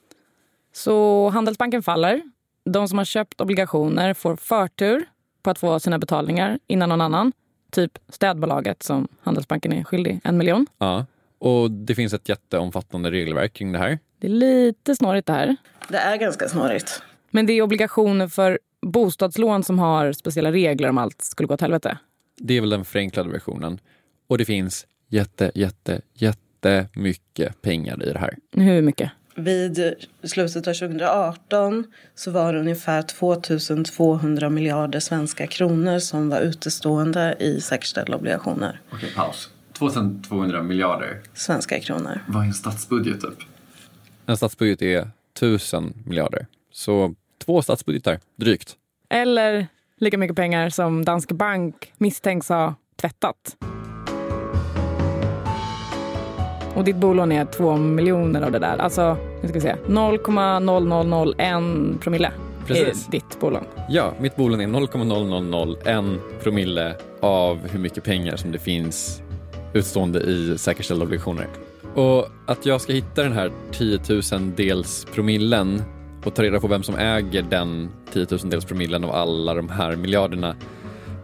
Så 0.73 1.29
Handelsbanken 1.29 1.83
faller. 1.83 2.23
De 2.65 2.89
som 2.89 2.99
har 2.99 3.05
köpt 3.05 3.41
obligationer 3.41 4.15
får 4.15 4.37
förtur 4.37 5.05
på 5.43 5.51
att 5.51 5.59
få 5.59 5.81
sina 5.81 5.99
betalningar 5.99 6.59
innan 6.67 6.89
någon 6.89 7.01
annan. 7.01 7.33
Typ 7.73 7.99
städbolaget 8.09 8.83
som 8.83 9.09
Handelsbanken 9.21 9.73
är 9.73 9.85
skyldig 9.85 10.21
en 10.25 10.39
miljon. 10.39 10.67
Ja, 10.79 11.07
och 11.39 11.71
det 11.71 11.95
finns 11.95 12.13
ett 12.15 12.29
jätteomfattande 12.29 13.11
regelverk 13.11 13.53
kring 13.53 13.73
det 13.73 13.79
här. 13.79 13.99
Det 14.19 14.27
är 14.27 14.31
lite 14.31 14.97
snårigt 14.97 15.27
det 15.27 15.33
här. 15.33 15.57
Det 15.89 15.97
är 15.97 16.17
ganska 16.17 16.49
snårigt. 16.49 17.03
Men 17.31 17.47
det 17.47 17.53
är 17.53 17.63
obligationer 17.63 18.29
för 18.29 18.59
bostadslån 18.83 19.63
som 19.65 19.79
har 19.79 20.13
speciella 20.13 20.53
regler 20.53 20.89
om 20.89 20.99
allt 20.99 21.23
skulle 21.23 21.47
gå 21.47 21.55
åt 21.55 21.61
helvete. 21.61 21.99
Det 22.37 22.57
är 22.57 22.61
väl 22.61 22.71
den 22.71 22.85
förenklade 22.85 23.31
versionen. 23.31 23.81
Och 24.27 24.39
det 24.39 24.45
finns 24.45 24.87
jätte, 25.09 25.53
jätte, 25.55 26.01
jättemycket 26.15 27.63
pengar 27.63 28.03
i 28.03 28.13
det 28.13 28.19
här. 28.19 28.37
Hur 28.53 28.83
mycket? 28.83 29.11
Vid 29.35 29.95
slutet 30.23 30.69
av 30.69 30.75
2018 30.75 31.85
så 32.15 32.31
var 32.31 32.53
det 32.53 32.61
ungefär 32.61 33.03
2200 33.03 34.51
miljarder 34.51 35.01
svenska 35.01 35.47
kronor 35.47 35.99
som 35.99 36.29
var 36.29 36.41
utestående 36.41 37.37
i 37.41 37.61
säkerställda 37.61 38.17
obligationer. 38.17 38.81
Okej, 38.93 39.13
paus. 39.17 39.51
2200 39.73 40.63
miljarder? 40.63 41.21
Svenska 41.35 41.81
kronor. 41.81 42.21
Vad 42.29 42.43
är 42.43 42.47
en 42.47 42.55
statsbudget 42.55 43.21
typ? 43.21 43.39
En 44.27 44.37
statsbudget 44.37 44.83
är 44.83 45.11
1000 45.37 45.93
miljarder. 46.07 46.47
Så 46.73 47.15
två 47.45 47.63
statsbudgetar, 47.63 48.21
drygt. 48.37 48.77
Eller 49.11 49.67
lika 49.97 50.19
mycket 50.19 50.37
pengar 50.37 50.71
som 50.71 51.05
Danske 51.05 51.35
Bank 51.35 51.93
misstänks 51.99 52.49
ha 52.49 52.75
tvättat. 52.97 53.57
Och 56.75 56.85
ditt 56.85 56.97
bolån 56.97 57.33
är 57.33 57.45
två 57.45 57.77
miljoner 57.77 58.43
av 58.43 58.53
det 58.53 58.59
där. 58.59 58.79
Alltså, 58.79 59.17
nu 59.43 59.49
ska 59.49 59.55
vi 59.55 59.61
se. 59.61 59.75
0,0001 59.87 61.99
promille 61.99 62.31
Precis. 62.67 63.07
är 63.07 63.11
ditt 63.11 63.41
bolån. 63.41 63.65
Ja, 63.89 64.13
mitt 64.21 64.37
bolån 64.37 64.61
är 64.61 64.67
0,0001 64.67 66.19
promille 66.43 66.95
av 67.21 67.69
hur 67.69 67.79
mycket 67.79 68.05
pengar 68.05 68.37
som 68.37 68.53
det 68.53 68.59
finns 68.59 69.23
utstående 69.73 70.21
i 70.21 70.59
säkerställda 70.59 71.05
obligationer. 71.05 71.47
Och 71.95 72.27
att 72.47 72.67
jag 72.67 72.81
ska 72.81 72.93
hitta 72.93 73.23
den 73.23 73.33
här 73.33 73.51
10 73.73 74.01
000 74.33 74.53
dels 74.57 75.07
promillen 75.15 75.83
och 76.25 76.35
ta 76.35 76.43
reda 76.43 76.61
på 76.61 76.69
vem 76.69 76.83
som 76.83 76.95
äger 76.95 77.43
den 77.43 77.89
10 78.13 78.27
000 78.31 78.41
dels 78.45 78.65
promillen 78.65 79.05
av 79.05 79.11
alla 79.11 79.55
de 79.55 79.69
här 79.69 79.97
miljarderna. 79.97 80.57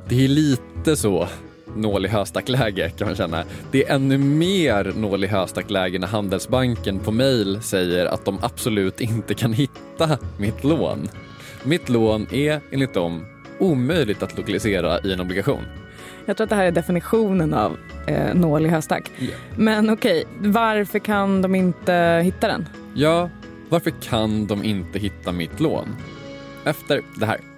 Det 0.08 0.24
är 0.24 0.28
lite 0.28 0.96
så 0.96 1.28
nål 1.78 2.04
i 2.04 2.08
höstackläge 2.08 2.90
kan 2.90 3.06
man 3.06 3.16
känna. 3.16 3.44
Det 3.70 3.84
är 3.84 3.94
ännu 3.94 4.18
mer 4.18 4.92
nål 4.96 5.24
i 5.24 5.26
höstackläge 5.26 5.98
när 5.98 6.08
Handelsbanken 6.08 6.98
på 6.98 7.12
mail 7.12 7.62
säger 7.62 8.06
att 8.06 8.24
de 8.24 8.38
absolut 8.42 9.00
inte 9.00 9.34
kan 9.34 9.52
hitta 9.52 10.18
mitt 10.38 10.64
lån. 10.64 11.08
Mitt 11.62 11.88
lån 11.88 12.26
är 12.32 12.60
enligt 12.70 12.94
dem 12.94 13.26
omöjligt 13.58 14.22
att 14.22 14.36
lokalisera 14.38 15.00
i 15.00 15.12
en 15.12 15.20
obligation. 15.20 15.62
Jag 16.26 16.36
tror 16.36 16.44
att 16.44 16.50
det 16.50 16.56
här 16.56 16.64
är 16.64 16.72
definitionen 16.72 17.54
av 17.54 17.76
eh, 18.06 18.34
nål 18.34 18.66
i 18.66 18.68
höstack. 18.68 19.10
Yeah. 19.18 19.40
Men 19.56 19.90
okej, 19.90 20.24
okay, 20.24 20.50
varför 20.50 20.98
kan 20.98 21.42
de 21.42 21.54
inte 21.54 22.20
hitta 22.24 22.48
den? 22.48 22.68
Ja, 22.94 23.30
varför 23.68 23.90
kan 23.90 24.46
de 24.46 24.64
inte 24.64 24.98
hitta 24.98 25.32
mitt 25.32 25.60
lån? 25.60 25.96
Efter 26.64 27.02
det 27.18 27.26
här. 27.26 27.57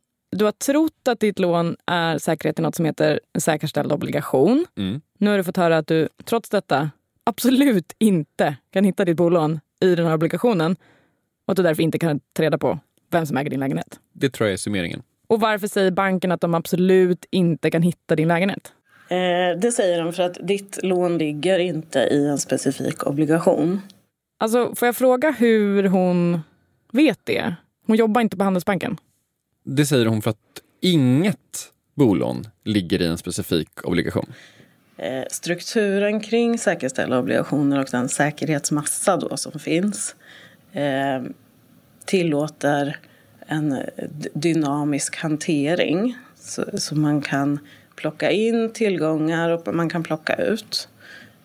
Du 0.31 0.45
har 0.45 0.51
trott 0.51 1.07
att 1.07 1.19
ditt 1.19 1.39
lån 1.39 1.75
är 1.85 2.17
säkerhet 2.17 2.59
i 2.59 2.61
något 2.61 2.75
som 2.75 2.85
heter 2.85 3.19
en 3.33 3.41
säkerställd 3.41 3.91
obligation. 3.91 4.65
Mm. 4.77 5.01
Nu 5.17 5.29
har 5.29 5.37
du 5.37 5.43
fått 5.43 5.57
höra 5.57 5.77
att 5.77 5.87
du 5.87 6.09
trots 6.23 6.49
detta 6.49 6.89
absolut 7.23 7.93
inte 7.99 8.55
kan 8.73 8.83
hitta 8.83 9.05
ditt 9.05 9.17
bolån 9.17 9.59
i 9.81 9.95
den 9.95 10.05
här 10.05 10.13
obligationen 10.13 10.75
och 11.45 11.51
att 11.51 11.57
du 11.57 11.63
därför 11.63 11.83
inte 11.83 11.99
kan 11.99 12.19
ta 12.33 12.43
reda 12.43 12.57
på 12.57 12.79
vem 13.11 13.25
som 13.25 13.37
äger 13.37 13.49
din 13.49 13.59
lägenhet. 13.59 13.99
Det 14.13 14.29
tror 14.29 14.47
jag 14.47 14.53
är 14.53 14.57
summeringen. 14.57 15.03
Och 15.27 15.39
varför 15.39 15.67
säger 15.67 15.91
banken 15.91 16.31
att 16.31 16.41
de 16.41 16.53
absolut 16.53 17.25
inte 17.31 17.71
kan 17.71 17.81
hitta 17.81 18.15
din 18.15 18.27
lägenhet? 18.27 18.73
Eh, 19.09 19.59
det 19.59 19.71
säger 19.71 20.03
de 20.03 20.13
för 20.13 20.23
att 20.23 20.37
ditt 20.47 20.79
lån 20.83 21.17
ligger 21.17 21.59
inte 21.59 21.99
i 21.99 22.27
en 22.27 22.37
specifik 22.37 23.07
obligation. 23.07 23.81
Alltså, 24.39 24.75
får 24.75 24.85
jag 24.85 24.95
fråga 24.95 25.31
hur 25.31 25.83
hon 25.83 26.41
vet 26.91 27.19
det? 27.23 27.55
Hon 27.87 27.95
jobbar 27.95 28.21
inte 28.21 28.37
på 28.37 28.43
Handelsbanken. 28.43 28.97
Det 29.63 29.85
säger 29.85 30.05
hon 30.05 30.21
för 30.21 30.29
att 30.29 30.37
inget 30.79 31.71
bolån 31.95 32.47
ligger 32.63 33.01
i 33.01 33.05
en 33.05 33.17
specifik 33.17 33.69
obligation. 33.83 34.33
Eh, 34.97 35.23
strukturen 35.29 36.19
kring 36.19 36.57
säkerställda 36.57 37.19
obligationer 37.19 37.79
och 37.79 37.87
den 37.91 38.09
säkerhetsmassa 38.09 39.17
då 39.17 39.37
som 39.37 39.59
finns 39.59 40.15
eh, 40.71 41.23
tillåter 42.05 42.99
en 43.47 43.83
dynamisk 44.33 45.15
hantering. 45.15 46.17
Så, 46.35 46.65
så 46.73 46.95
man 46.95 47.21
kan 47.21 47.59
plocka 47.95 48.31
in 48.31 48.73
tillgångar 48.73 49.49
och 49.49 49.75
man 49.75 49.89
kan 49.89 50.03
plocka 50.03 50.35
ut. 50.35 50.89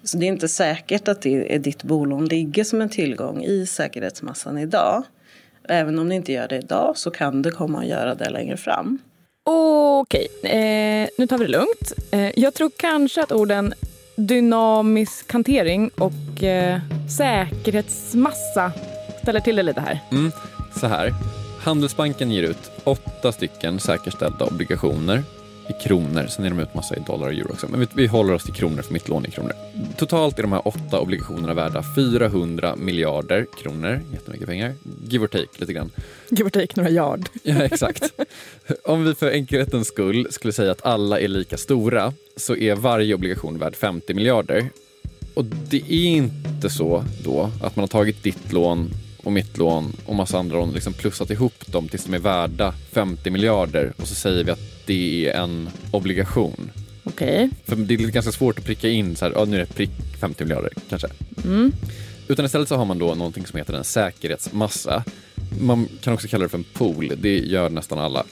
Så 0.03 0.19
det 0.19 0.27
är 0.27 0.29
inte 0.29 0.49
säkert 0.49 1.09
att 1.09 1.23
det 1.23 1.55
är 1.55 1.59
ditt 1.59 1.83
bolån 1.83 2.25
ligger 2.25 2.65
som 2.65 2.81
en 2.81 2.89
tillgång 2.89 3.45
i 3.45 3.67
säkerhetsmassan 3.67 4.59
idag. 4.59 5.05
Även 5.69 5.99
om 5.99 6.09
det 6.09 6.15
inte 6.15 6.33
gör 6.33 6.49
det 6.49 6.59
idag 6.59 6.97
så 6.97 7.11
kan 7.11 7.43
det 7.43 7.51
komma 7.51 7.79
att 7.79 7.87
göra 7.87 8.15
det 8.15 8.31
längre 8.31 8.57
fram. 8.57 8.99
Okej, 9.45 10.29
eh, 10.43 11.09
nu 11.19 11.27
tar 11.27 11.39
vi 11.39 11.45
det 11.45 11.51
lugnt. 11.51 11.93
Eh, 12.11 12.39
jag 12.39 12.55
tror 12.55 12.71
kanske 12.77 13.23
att 13.23 13.33
orden 13.33 13.75
dynamisk 14.17 15.33
hantering 15.33 15.91
och 15.99 16.43
eh, 16.43 16.81
säkerhetsmassa 17.19 18.73
ställer 19.23 19.41
till 19.41 19.57
det 19.57 19.63
lite 19.63 19.81
här. 19.81 20.01
Mm, 20.11 20.33
så 20.81 20.87
här. 20.87 21.13
Handelsbanken 21.61 22.31
ger 22.31 22.43
ut 22.43 22.71
åtta 22.85 23.33
stycken 23.33 23.81
säkerställda 23.81 24.45
obligationer 24.45 25.23
i 25.69 25.73
kronor. 25.73 26.27
Sen 26.27 26.45
är 26.45 26.51
de 26.51 26.59
ut 26.59 26.75
massa 26.75 26.97
i 26.97 27.01
dollar 27.07 27.27
och 27.27 27.33
euro 27.33 27.53
också. 27.53 27.69
Men 27.69 27.81
vi, 27.81 27.87
vi 27.95 28.07
håller 28.07 28.35
oss 28.35 28.45
till 28.45 28.55
kronor 28.55 28.83
för 28.83 28.93
mitt 28.93 29.09
lån 29.09 29.27
i 29.27 29.31
kronor. 29.31 29.53
Totalt 29.97 30.39
är 30.39 30.43
de 30.43 30.53
här 30.53 30.69
åtta 30.69 31.01
obligationerna 31.01 31.55
värda 31.55 31.85
400 31.95 32.77
miljarder 32.77 33.47
kronor. 33.63 34.01
Jättemycket 34.13 34.47
pengar. 34.47 34.75
Give 35.09 35.25
or 35.25 35.29
take 35.29 35.49
lite 35.57 35.73
grann. 35.73 35.91
Give 36.31 36.47
or 36.47 36.51
take 36.51 36.73
några 36.77 36.91
yard. 36.91 37.29
Ja, 37.43 37.63
exakt. 37.63 38.13
Om 38.85 39.05
vi 39.05 39.15
för 39.15 39.31
enkelhetens 39.31 39.89
skull 39.89 40.27
skulle 40.31 40.53
säga 40.53 40.73
att 40.73 40.87
alla 40.87 41.21
är 41.21 41.29
lika 41.29 41.57
stora 41.57 42.13
så 42.37 42.57
är 42.57 42.75
varje 42.75 43.15
obligation 43.15 43.59
värd 43.59 43.77
50 43.77 44.15
miljarder. 44.15 44.69
Och 45.35 45.45
det 45.45 45.93
är 45.93 46.07
inte 46.07 46.71
så 46.71 47.05
då 47.25 47.51
att 47.63 47.77
man 47.77 47.83
har 47.83 47.89
tagit 47.89 48.23
ditt 48.23 48.53
lån 48.53 48.91
och 49.27 49.33
mitt 49.33 49.59
lån 49.59 49.97
och 50.07 50.15
massa 50.15 50.39
andra 50.39 50.57
lån 50.57 50.73
liksom 50.73 50.93
plussat 50.93 51.31
ihop 51.31 51.67
dem 51.67 51.89
tills 51.89 52.05
de 52.05 52.15
är 52.15 52.19
värda 52.19 52.75
50 52.93 53.31
miljarder 53.31 53.93
och 53.97 54.09
så 54.09 54.15
säger 54.15 54.45
vi 54.45 54.51
att 54.51 54.87
det 54.87 55.29
är 55.29 55.43
en 55.43 55.69
obligation. 55.91 56.71
Okej. 57.05 57.45
Okay. 57.45 57.51
För 57.65 57.77
det 57.77 57.95
är 57.95 57.99
ganska 57.99 58.33
svårt 58.33 58.59
att 58.59 58.65
pricka 58.65 58.89
in 58.89 59.17
så 59.17 59.25
här, 59.25 59.33
ja, 59.33 59.45
nu 59.45 59.57
är 59.57 59.61
det 59.61 59.75
prick 59.75 59.91
50 60.21 60.45
miljarder 60.45 60.73
kanske. 60.89 61.09
Mm. 61.45 61.73
Utan 62.29 62.45
istället 62.45 62.69
så 62.69 62.77
har 62.77 62.85
man 62.85 62.99
då 62.99 63.15
någonting 63.15 63.47
som 63.47 63.59
heter 63.59 63.75
en 63.75 63.85
säkerhetsmassa. 63.85 65.05
Man 65.61 65.89
kan 66.01 66.15
också 66.15 66.29
kalla 66.29 66.43
det 66.43 66.49
för 66.49 66.59
en 66.59 66.65
pool, 66.65 67.13
det 67.19 67.39
gör 67.39 67.71
nästan 67.71 67.99
alla. 67.99 68.25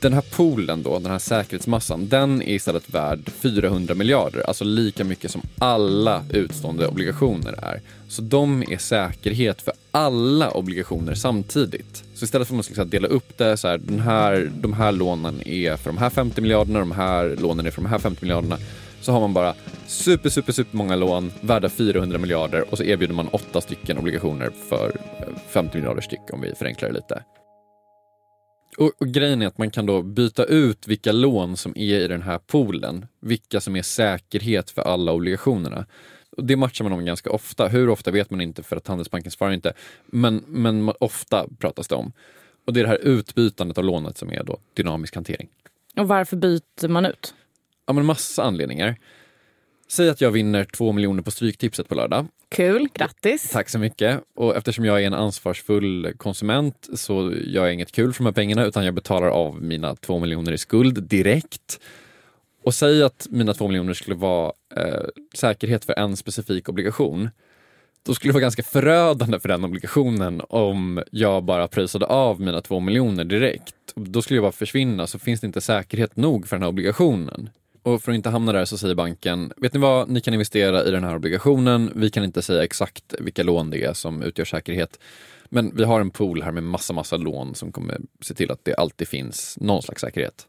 Den 0.00 0.12
här 0.12 0.20
poolen 0.20 0.82
då, 0.82 0.98
den 0.98 1.10
här 1.10 1.18
säkerhetsmassan, 1.18 2.08
den 2.08 2.42
är 2.42 2.54
istället 2.54 2.90
värd 2.90 3.30
400 3.30 3.94
miljarder, 3.94 4.42
alltså 4.48 4.64
lika 4.64 5.04
mycket 5.04 5.30
som 5.30 5.42
alla 5.58 6.24
utstående 6.30 6.86
obligationer 6.86 7.52
är. 7.52 7.80
Så 8.08 8.22
de 8.22 8.62
är 8.62 8.78
säkerhet 8.78 9.62
för 9.62 9.74
alla 9.90 10.50
obligationer 10.50 11.14
samtidigt. 11.14 12.04
Så 12.14 12.24
istället 12.24 12.48
för 12.48 12.54
att 12.54 12.56
man 12.56 12.74
ska 12.74 12.84
dela 12.84 13.08
upp 13.08 13.38
det 13.38 13.56
så 13.56 13.68
här, 13.68 13.78
den 13.78 14.00
här, 14.00 14.50
de 14.54 14.72
här 14.72 14.92
lånen 14.92 15.48
är 15.48 15.76
för 15.76 15.90
de 15.90 15.98
här 15.98 16.10
50 16.10 16.40
miljarderna, 16.40 16.78
de 16.78 16.92
här 16.92 17.36
lånen 17.40 17.66
är 17.66 17.70
för 17.70 17.82
de 17.82 17.88
här 17.88 17.98
50 17.98 18.24
miljarderna 18.24 18.58
så 19.00 19.12
har 19.12 19.20
man 19.20 19.34
bara 19.34 19.54
super, 19.86 20.30
super, 20.30 20.52
super 20.52 20.76
många 20.76 20.96
lån 20.96 21.32
värda 21.40 21.68
400 21.68 22.18
miljarder 22.18 22.64
och 22.70 22.78
så 22.78 22.84
erbjuder 22.84 23.14
man 23.14 23.28
åtta 23.28 23.60
stycken 23.60 23.98
obligationer 23.98 24.50
för 24.68 25.00
eh, 25.18 25.38
50 25.48 25.76
miljarder 25.76 26.02
styck 26.02 26.32
om 26.32 26.40
vi 26.40 26.54
förenklar 26.54 26.88
det 26.88 26.94
lite. 26.94 27.22
Och, 28.78 28.92
och, 28.98 29.08
grejen 29.08 29.42
är 29.42 29.46
att 29.46 29.58
man 29.58 29.70
kan 29.70 29.86
då 29.86 30.02
byta 30.02 30.44
ut 30.44 30.88
vilka 30.88 31.12
lån 31.12 31.56
som 31.56 31.72
är 31.76 32.00
i 32.00 32.08
den 32.08 32.22
här 32.22 32.38
poolen, 32.38 33.06
vilka 33.20 33.60
som 33.60 33.76
är 33.76 33.82
säkerhet 33.82 34.70
för 34.70 34.82
alla 34.82 35.12
obligationerna. 35.12 35.86
Och 36.36 36.44
det 36.44 36.56
matchar 36.56 36.84
man 36.84 36.92
om 36.92 37.04
ganska 37.04 37.30
ofta. 37.30 37.68
Hur 37.68 37.88
ofta 37.88 38.10
vet 38.10 38.30
man 38.30 38.40
inte 38.40 38.62
för 38.62 38.76
att 38.76 38.86
Handelsbanken 38.86 39.30
svarar 39.30 39.52
inte. 39.52 39.72
Men, 40.06 40.44
men 40.46 40.92
ofta 41.00 41.46
pratas 41.58 41.88
det 41.88 41.94
om. 41.94 42.12
Och 42.66 42.72
det 42.72 42.80
är 42.80 42.84
det 42.84 42.90
här 42.90 42.98
utbytandet 43.02 43.78
av 43.78 43.84
lånet 43.84 44.18
som 44.18 44.32
är 44.32 44.42
då 44.42 44.58
dynamisk 44.74 45.14
hantering. 45.14 45.48
Och 45.96 46.08
varför 46.08 46.36
byter 46.36 46.88
man 46.88 47.06
ut? 47.06 47.34
Ja, 47.86 47.92
men 47.92 48.04
massa 48.04 48.42
anledningar. 48.42 48.96
Säg 49.90 50.08
att 50.08 50.20
jag 50.20 50.30
vinner 50.30 50.64
två 50.64 50.92
miljoner 50.92 51.22
på 51.22 51.30
Stryktipset 51.30 51.88
på 51.88 51.94
lördag. 51.94 52.26
Kul, 52.48 52.88
grattis! 52.94 53.50
Tack 53.50 53.68
så 53.68 53.78
mycket. 53.78 54.20
Och 54.34 54.56
eftersom 54.56 54.84
jag 54.84 55.02
är 55.02 55.06
en 55.06 55.14
ansvarsfull 55.14 56.12
konsument 56.16 56.88
så 56.94 57.32
gör 57.32 57.64
jag 57.64 57.74
inget 57.74 57.92
kul 57.92 58.12
för 58.12 58.18
de 58.18 58.26
här 58.26 58.32
pengarna 58.32 58.64
utan 58.64 58.84
jag 58.84 58.94
betalar 58.94 59.28
av 59.28 59.62
mina 59.62 59.96
två 59.96 60.18
miljoner 60.18 60.52
i 60.52 60.58
skuld 60.58 61.02
direkt. 61.02 61.80
Och 62.64 62.74
säg 62.74 63.02
att 63.02 63.26
mina 63.30 63.54
två 63.54 63.68
miljoner 63.68 63.94
skulle 63.94 64.16
vara 64.16 64.52
eh, 64.76 65.04
säkerhet 65.34 65.84
för 65.84 65.98
en 65.98 66.16
specifik 66.16 66.68
obligation. 66.68 67.30
Då 68.02 68.14
skulle 68.14 68.30
det 68.30 68.34
vara 68.34 68.42
ganska 68.42 68.62
förödande 68.62 69.40
för 69.40 69.48
den 69.48 69.64
obligationen 69.64 70.42
om 70.48 71.02
jag 71.10 71.44
bara 71.44 71.68
pröjsade 71.68 72.06
av 72.06 72.40
mina 72.40 72.60
två 72.60 72.80
miljoner 72.80 73.24
direkt. 73.24 73.74
Då 73.94 74.22
skulle 74.22 74.36
jag 74.36 74.44
bara 74.44 74.52
försvinna 74.52 75.06
så 75.06 75.18
finns 75.18 75.40
det 75.40 75.46
inte 75.46 75.60
säkerhet 75.60 76.16
nog 76.16 76.48
för 76.48 76.56
den 76.56 76.62
här 76.62 76.68
obligationen. 76.68 77.50
Och 77.82 78.02
för 78.02 78.12
att 78.12 78.16
inte 78.16 78.28
hamna 78.28 78.52
där 78.52 78.64
så 78.64 78.78
säger 78.78 78.94
banken, 78.94 79.52
vet 79.56 79.74
ni 79.74 79.80
vad, 79.80 80.08
ni 80.08 80.20
kan 80.20 80.34
investera 80.34 80.84
i 80.84 80.90
den 80.90 81.04
här 81.04 81.16
obligationen. 81.16 81.92
Vi 81.94 82.10
kan 82.10 82.24
inte 82.24 82.42
säga 82.42 82.64
exakt 82.64 83.14
vilka 83.18 83.42
lån 83.42 83.70
det 83.70 83.84
är 83.84 83.92
som 83.92 84.22
utgör 84.22 84.44
säkerhet. 84.44 84.98
Men 85.48 85.76
vi 85.76 85.84
har 85.84 86.00
en 86.00 86.10
pool 86.10 86.42
här 86.42 86.52
med 86.52 86.62
massa, 86.62 86.92
massa 86.92 87.16
lån 87.16 87.54
som 87.54 87.72
kommer 87.72 88.00
se 88.20 88.34
till 88.34 88.50
att 88.50 88.64
det 88.64 88.74
alltid 88.74 89.08
finns 89.08 89.58
någon 89.60 89.82
slags 89.82 90.00
säkerhet. 90.00 90.46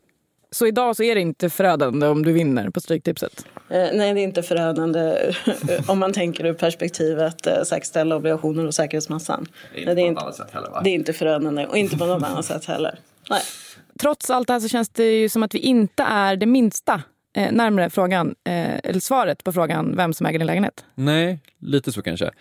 Så 0.51 0.67
idag 0.67 0.95
så 0.95 1.03
är 1.03 1.15
det 1.15 1.21
inte 1.21 1.49
förödande 1.49 2.07
om 2.07 2.25
du 2.25 2.31
vinner 2.31 2.69
på 2.69 2.81
Stryktipset? 2.81 3.45
Eh, 3.69 3.87
nej, 3.93 4.13
det 4.13 4.19
är 4.19 4.23
inte 4.23 4.43
förödande 4.43 5.33
om 5.87 5.99
man 5.99 6.13
tänker 6.13 6.45
ur 6.45 6.53
perspektivet 6.53 7.47
eh, 7.47 7.63
säkerställa 7.63 8.15
obligationer 8.15 8.67
och 8.67 8.75
säkerhetsmassan. 8.75 9.45
Det 9.73 9.81
är 9.81 9.99
inte 9.99 10.03
på 10.03 10.11
något 10.11 10.23
annat 10.23 10.35
sätt 10.35 10.51
heller 10.51 10.69
va? 10.69 10.81
Det 10.83 10.89
är 10.89 10.93
inte 10.93 11.13
förödande 11.13 11.65
och 11.65 11.77
inte 11.77 11.97
på 11.97 12.05
något 12.05 12.23
annat 12.23 12.45
sätt 12.45 12.65
heller. 12.65 12.99
Nej. 13.29 13.41
Trots 13.99 14.29
allt 14.29 14.47
det 14.47 14.53
här 14.53 14.59
så 14.59 14.67
känns 14.67 14.89
det 14.89 15.03
ju 15.03 15.29
som 15.29 15.43
att 15.43 15.55
vi 15.55 15.59
inte 15.59 16.03
är 16.03 16.35
det 16.35 16.45
minsta 16.45 17.01
eh, 17.33 17.51
närmare 17.51 17.89
frågan, 17.89 18.35
eh, 18.43 18.79
eller 18.83 18.99
svaret 18.99 19.43
på 19.43 19.51
frågan 19.51 19.95
vem 19.95 20.13
som 20.13 20.25
äger 20.25 20.39
din 20.39 20.47
lägenhet? 20.47 20.85
Nej, 20.95 21.39
lite 21.59 21.91
så 21.91 22.01
kanske. 22.01 22.31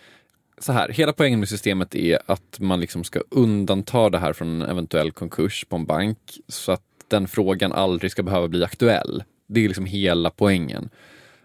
Så 0.57 0.71
här, 0.71 0.89
hela 0.89 1.13
poängen 1.13 1.39
med 1.39 1.49
systemet 1.49 1.95
är 1.95 2.19
att 2.25 2.59
man 2.59 2.79
liksom 2.79 3.03
ska 3.03 3.21
undanta 3.29 4.09
det 4.09 4.17
här 4.17 4.33
från 4.33 4.61
en 4.61 4.69
eventuell 4.69 5.11
konkurs 5.11 5.65
på 5.69 5.75
en 5.75 5.85
bank 5.85 6.17
så 6.47 6.71
att 6.71 6.81
den 7.07 7.27
frågan 7.27 7.71
aldrig 7.71 8.11
ska 8.11 8.23
behöva 8.23 8.47
bli 8.47 8.63
aktuell. 8.63 9.23
Det 9.47 9.63
är 9.63 9.67
liksom 9.67 9.85
hela 9.85 10.29
poängen. 10.29 10.89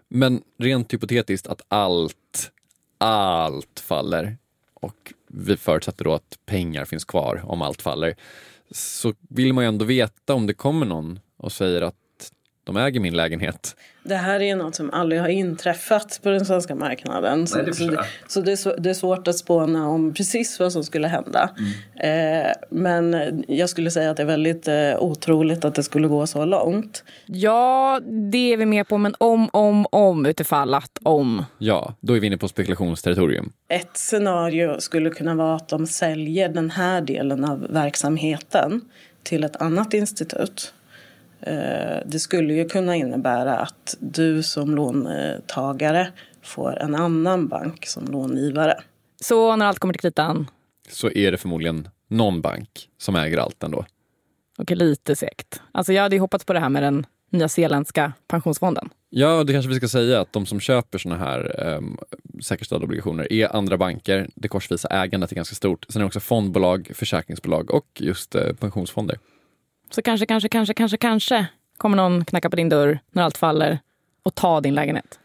Men 0.09 0.41
rent 0.59 0.93
hypotetiskt 0.93 1.47
att 1.47 1.61
allt, 1.67 2.51
allt 2.97 3.79
faller 3.79 4.37
och 4.73 5.13
vi 5.27 5.57
förutsätter 5.57 6.03
då 6.03 6.13
att 6.13 6.39
pengar 6.45 6.85
finns 6.85 7.05
kvar 7.05 7.41
om 7.45 7.61
allt 7.61 7.81
faller 7.81 8.15
så 8.71 9.13
vill 9.29 9.53
man 9.53 9.63
ju 9.63 9.67
ändå 9.67 9.85
veta 9.85 10.33
om 10.33 10.47
det 10.47 10.53
kommer 10.53 10.85
någon 10.85 11.19
och 11.37 11.51
säger 11.51 11.81
att 11.81 11.95
de 12.65 12.77
äger 12.77 12.99
min 12.99 13.15
lägenhet. 13.15 13.75
Det 14.03 14.15
här 14.15 14.41
är 14.41 14.55
något 14.55 14.75
som 14.75 14.91
aldrig 14.91 15.21
har 15.21 15.27
inträffat 15.27 16.19
på 16.23 16.29
den 16.29 16.45
svenska 16.45 16.75
marknaden. 16.75 17.47
Så, 17.47 17.57
Nej, 17.57 17.65
det, 17.65 17.73
så, 17.73 17.85
det, 17.85 18.05
så 18.27 18.41
det, 18.41 18.51
är 18.51 18.55
så, 18.55 18.75
det, 18.75 18.89
är 18.89 18.93
svårt 18.93 19.27
att 19.27 19.37
spåna 19.37 19.89
om 19.89 20.13
precis 20.13 20.59
vad 20.59 20.73
som 20.73 20.83
skulle 20.83 21.07
hända. 21.07 21.49
Mm. 21.99 22.45
Eh, 22.45 22.51
men 22.69 23.43
jag 23.47 23.69
skulle 23.69 23.91
säga 23.91 24.11
att 24.11 24.17
det 24.17 24.23
är 24.23 24.27
väldigt 24.27 24.67
eh, 24.67 24.95
otroligt 24.99 25.65
att 25.65 25.75
det 25.75 25.83
skulle 25.83 26.07
gå 26.07 26.27
så 26.27 26.45
långt. 26.45 27.03
Ja, 27.25 27.99
det 28.31 28.53
är 28.53 28.57
vi 28.57 28.65
med 28.65 28.87
på. 28.87 28.97
Men 28.97 29.15
om, 29.17 29.49
om, 29.53 29.85
om 29.91 30.25
utifall 30.25 30.73
att 30.73 30.99
om. 31.03 31.45
Ja, 31.57 31.93
då 31.99 32.15
är 32.15 32.19
vi 32.19 32.27
inne 32.27 32.37
på 32.37 32.47
spekulationsterritorium. 32.47 33.51
Ett 33.69 33.97
scenario 33.97 34.79
skulle 34.79 35.09
kunna 35.09 35.35
vara 35.35 35.55
att 35.55 35.69
de 35.69 35.87
säljer 35.87 36.49
den 36.49 36.71
här 36.71 37.01
delen 37.01 37.45
av 37.45 37.67
verksamheten 37.69 38.81
till 39.23 39.43
ett 39.43 39.55
annat 39.55 39.93
institut 39.93 40.73
det 42.05 42.19
skulle 42.19 42.53
ju 42.53 42.69
kunna 42.69 42.95
innebära 42.95 43.57
att 43.57 43.97
du 43.99 44.43
som 44.43 44.75
låntagare 44.75 46.11
får 46.41 46.79
en 46.79 46.95
annan 46.95 47.47
bank 47.47 47.85
som 47.85 48.05
långivare. 48.05 48.83
Så 49.21 49.55
när 49.55 49.65
allt 49.65 49.79
kommer 49.79 49.93
till 49.93 50.01
kritan? 50.01 50.47
Så 50.89 51.11
är 51.11 51.31
det 51.31 51.37
förmodligen 51.37 51.87
någon 52.07 52.41
bank 52.41 52.89
som 52.97 53.15
äger 53.15 53.37
allt 53.37 53.63
ändå. 53.63 53.85
Okej, 54.57 54.77
lite 54.77 55.15
segt. 55.15 55.61
Alltså 55.71 55.93
jag 55.93 56.03
hade 56.03 56.15
ju 56.15 56.19
hoppats 56.19 56.45
på 56.45 56.53
det 56.53 56.59
här 56.59 56.69
med 56.69 56.83
den 56.83 57.05
nya 57.29 57.49
zeeländska 57.49 58.13
pensionsfonden. 58.27 58.89
Ja, 59.09 59.43
det 59.43 59.53
kanske 59.53 59.69
vi 59.69 59.75
ska 59.75 59.87
säga 59.87 60.21
att 60.21 60.33
de 60.33 60.45
som 60.45 60.59
köper 60.59 60.97
såna 60.97 61.17
här 61.17 61.65
um, 61.77 61.97
säkerställda 62.43 62.85
obligationer 62.85 63.33
är 63.33 63.55
andra 63.55 63.77
banker. 63.77 64.29
Det 64.35 64.47
korsvisa 64.47 64.87
ägandet 64.87 65.31
är 65.31 65.35
ganska 65.35 65.55
stort. 65.55 65.85
Sen 65.89 65.99
är 65.99 66.03
det 66.03 66.07
också 66.07 66.19
fondbolag, 66.19 66.91
försäkringsbolag 66.93 67.71
och 67.71 67.87
just 67.99 68.35
uh, 68.35 68.53
pensionsfonder. 68.53 69.17
Så 69.95 70.01
kanske, 70.01 70.25
kanske, 70.25 70.49
kanske, 70.49 70.73
kanske, 70.73 70.97
kanske 70.97 71.47
kommer 71.77 71.97
någon 71.97 72.25
knacka 72.25 72.49
på 72.49 72.55
din 72.55 72.69
dörr 72.69 72.99
när 73.11 73.23
allt 73.23 73.37
faller 73.37 73.79
och 74.23 74.35
ta 74.35 74.61
din 74.61 74.75
lägenhet. 74.75 75.19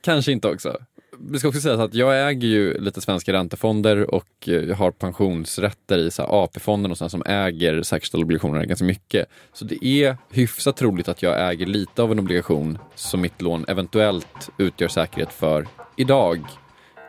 Kanske 0.00 0.32
inte 0.32 0.48
också. 0.48 0.76
Vi 1.18 1.38
ska 1.38 1.48
också 1.48 1.60
säga 1.60 1.82
att 1.82 1.94
jag 1.94 2.28
äger 2.28 2.48
ju 2.48 2.78
lite 2.78 3.00
svenska 3.00 3.32
räntefonder 3.32 4.14
och 4.14 4.28
jag 4.44 4.76
har 4.76 4.90
pensionsrätter 4.90 5.98
i 5.98 6.10
AP-fonden 6.18 6.90
och 6.90 6.98
sådana 6.98 7.10
som 7.10 7.22
äger 7.26 7.82
säkerställda 7.82 8.24
obligationer 8.24 8.64
ganska 8.64 8.84
mycket. 8.84 9.26
Så 9.52 9.64
det 9.64 9.84
är 9.84 10.16
hyfsat 10.30 10.76
troligt 10.76 11.08
att 11.08 11.22
jag 11.22 11.50
äger 11.50 11.66
lite 11.66 12.02
av 12.02 12.12
en 12.12 12.18
obligation 12.18 12.78
som 12.94 13.20
mitt 13.20 13.42
lån 13.42 13.64
eventuellt 13.68 14.50
utgör 14.58 14.88
säkerhet 14.88 15.32
för 15.32 15.66
idag. 15.96 16.40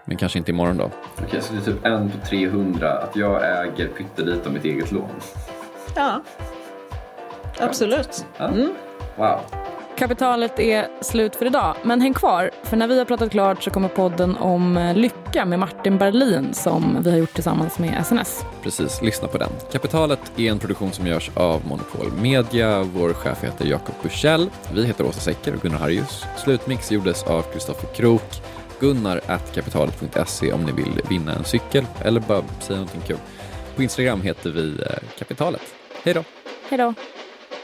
Men 0.06 0.18
kanske 0.18 0.40
inte 0.40 0.52
imorgon 0.52 0.78
då. 0.78 0.92
Okej, 1.24 1.42
så 1.42 1.54
det 1.54 1.60
är 1.60 1.64
typ 1.64 1.86
en 1.86 2.12
på 2.12 2.18
300 2.28 2.92
att 2.92 3.16
jag 3.16 3.62
äger 3.64 3.88
pyttelite 3.88 4.48
av 4.48 4.54
mitt 4.54 4.66
eget 4.66 4.92
lån? 4.92 5.10
Ja, 5.96 6.24
Absolut. 7.60 8.26
Mm. 8.40 8.74
Wow. 9.16 9.40
Kapitalet 9.98 10.60
är 10.60 10.88
slut 11.02 11.36
för 11.36 11.46
idag, 11.46 11.76
men 11.84 12.02
häng 12.02 12.14
kvar. 12.14 12.52
För 12.64 12.78
när 12.78 12.88
vi 12.88 12.98
har 12.98 13.06
pratat 13.06 13.32
klart 13.32 13.64
så 13.64 13.70
kommer 13.70 13.88
podden 13.90 14.38
om 14.38 14.78
eh, 14.78 14.96
lycka 14.96 15.46
med 15.46 15.60
Martin 15.60 15.98
Berlin 15.98 16.54
som 16.54 16.98
vi 17.04 17.12
har 17.12 17.18
gjort 17.18 17.34
tillsammans 17.34 17.80
med 17.80 18.06
SNS. 18.06 18.46
Precis, 18.64 19.02
lyssna 19.02 19.28
på 19.28 19.38
den. 19.38 19.50
Kapitalet 19.72 20.32
är 20.38 20.52
en 20.52 20.60
produktion 20.60 20.92
som 20.92 21.08
görs 21.08 21.32
av 21.36 21.68
Monopol 21.68 22.12
Media. 22.12 22.84
Vår 22.84 23.14
chef 23.14 23.44
heter 23.44 23.66
Jakob 23.66 23.96
Bursell. 24.02 24.50
Vi 24.74 24.86
heter 24.86 25.06
Åsa 25.06 25.20
Secker 25.20 25.56
och 25.56 25.62
Gunnar 25.62 25.78
Harjus. 25.78 26.26
Slutmix 26.38 26.92
gjordes 26.92 27.24
av 27.24 27.42
Kristoffer 27.42 27.88
Krook. 27.96 28.42
Gunnar 28.80 29.22
kapitalet.se 29.54 30.54
om 30.54 30.64
ni 30.64 30.72
vill 30.72 31.02
vinna 31.10 31.34
en 31.34 31.44
cykel 31.44 31.86
eller 32.02 32.20
bara 32.20 32.44
säga 32.60 32.80
någonting 32.80 33.02
kul. 33.08 33.18
På 33.76 33.84
Instagram 33.84 34.22
heter 34.22 34.50
vi 34.50 34.82
eh, 34.82 35.18
Kapitalet. 35.20 35.74
Hej 36.04 36.14
då! 36.14 36.24
Hej 36.70 36.78
då! 36.78 36.94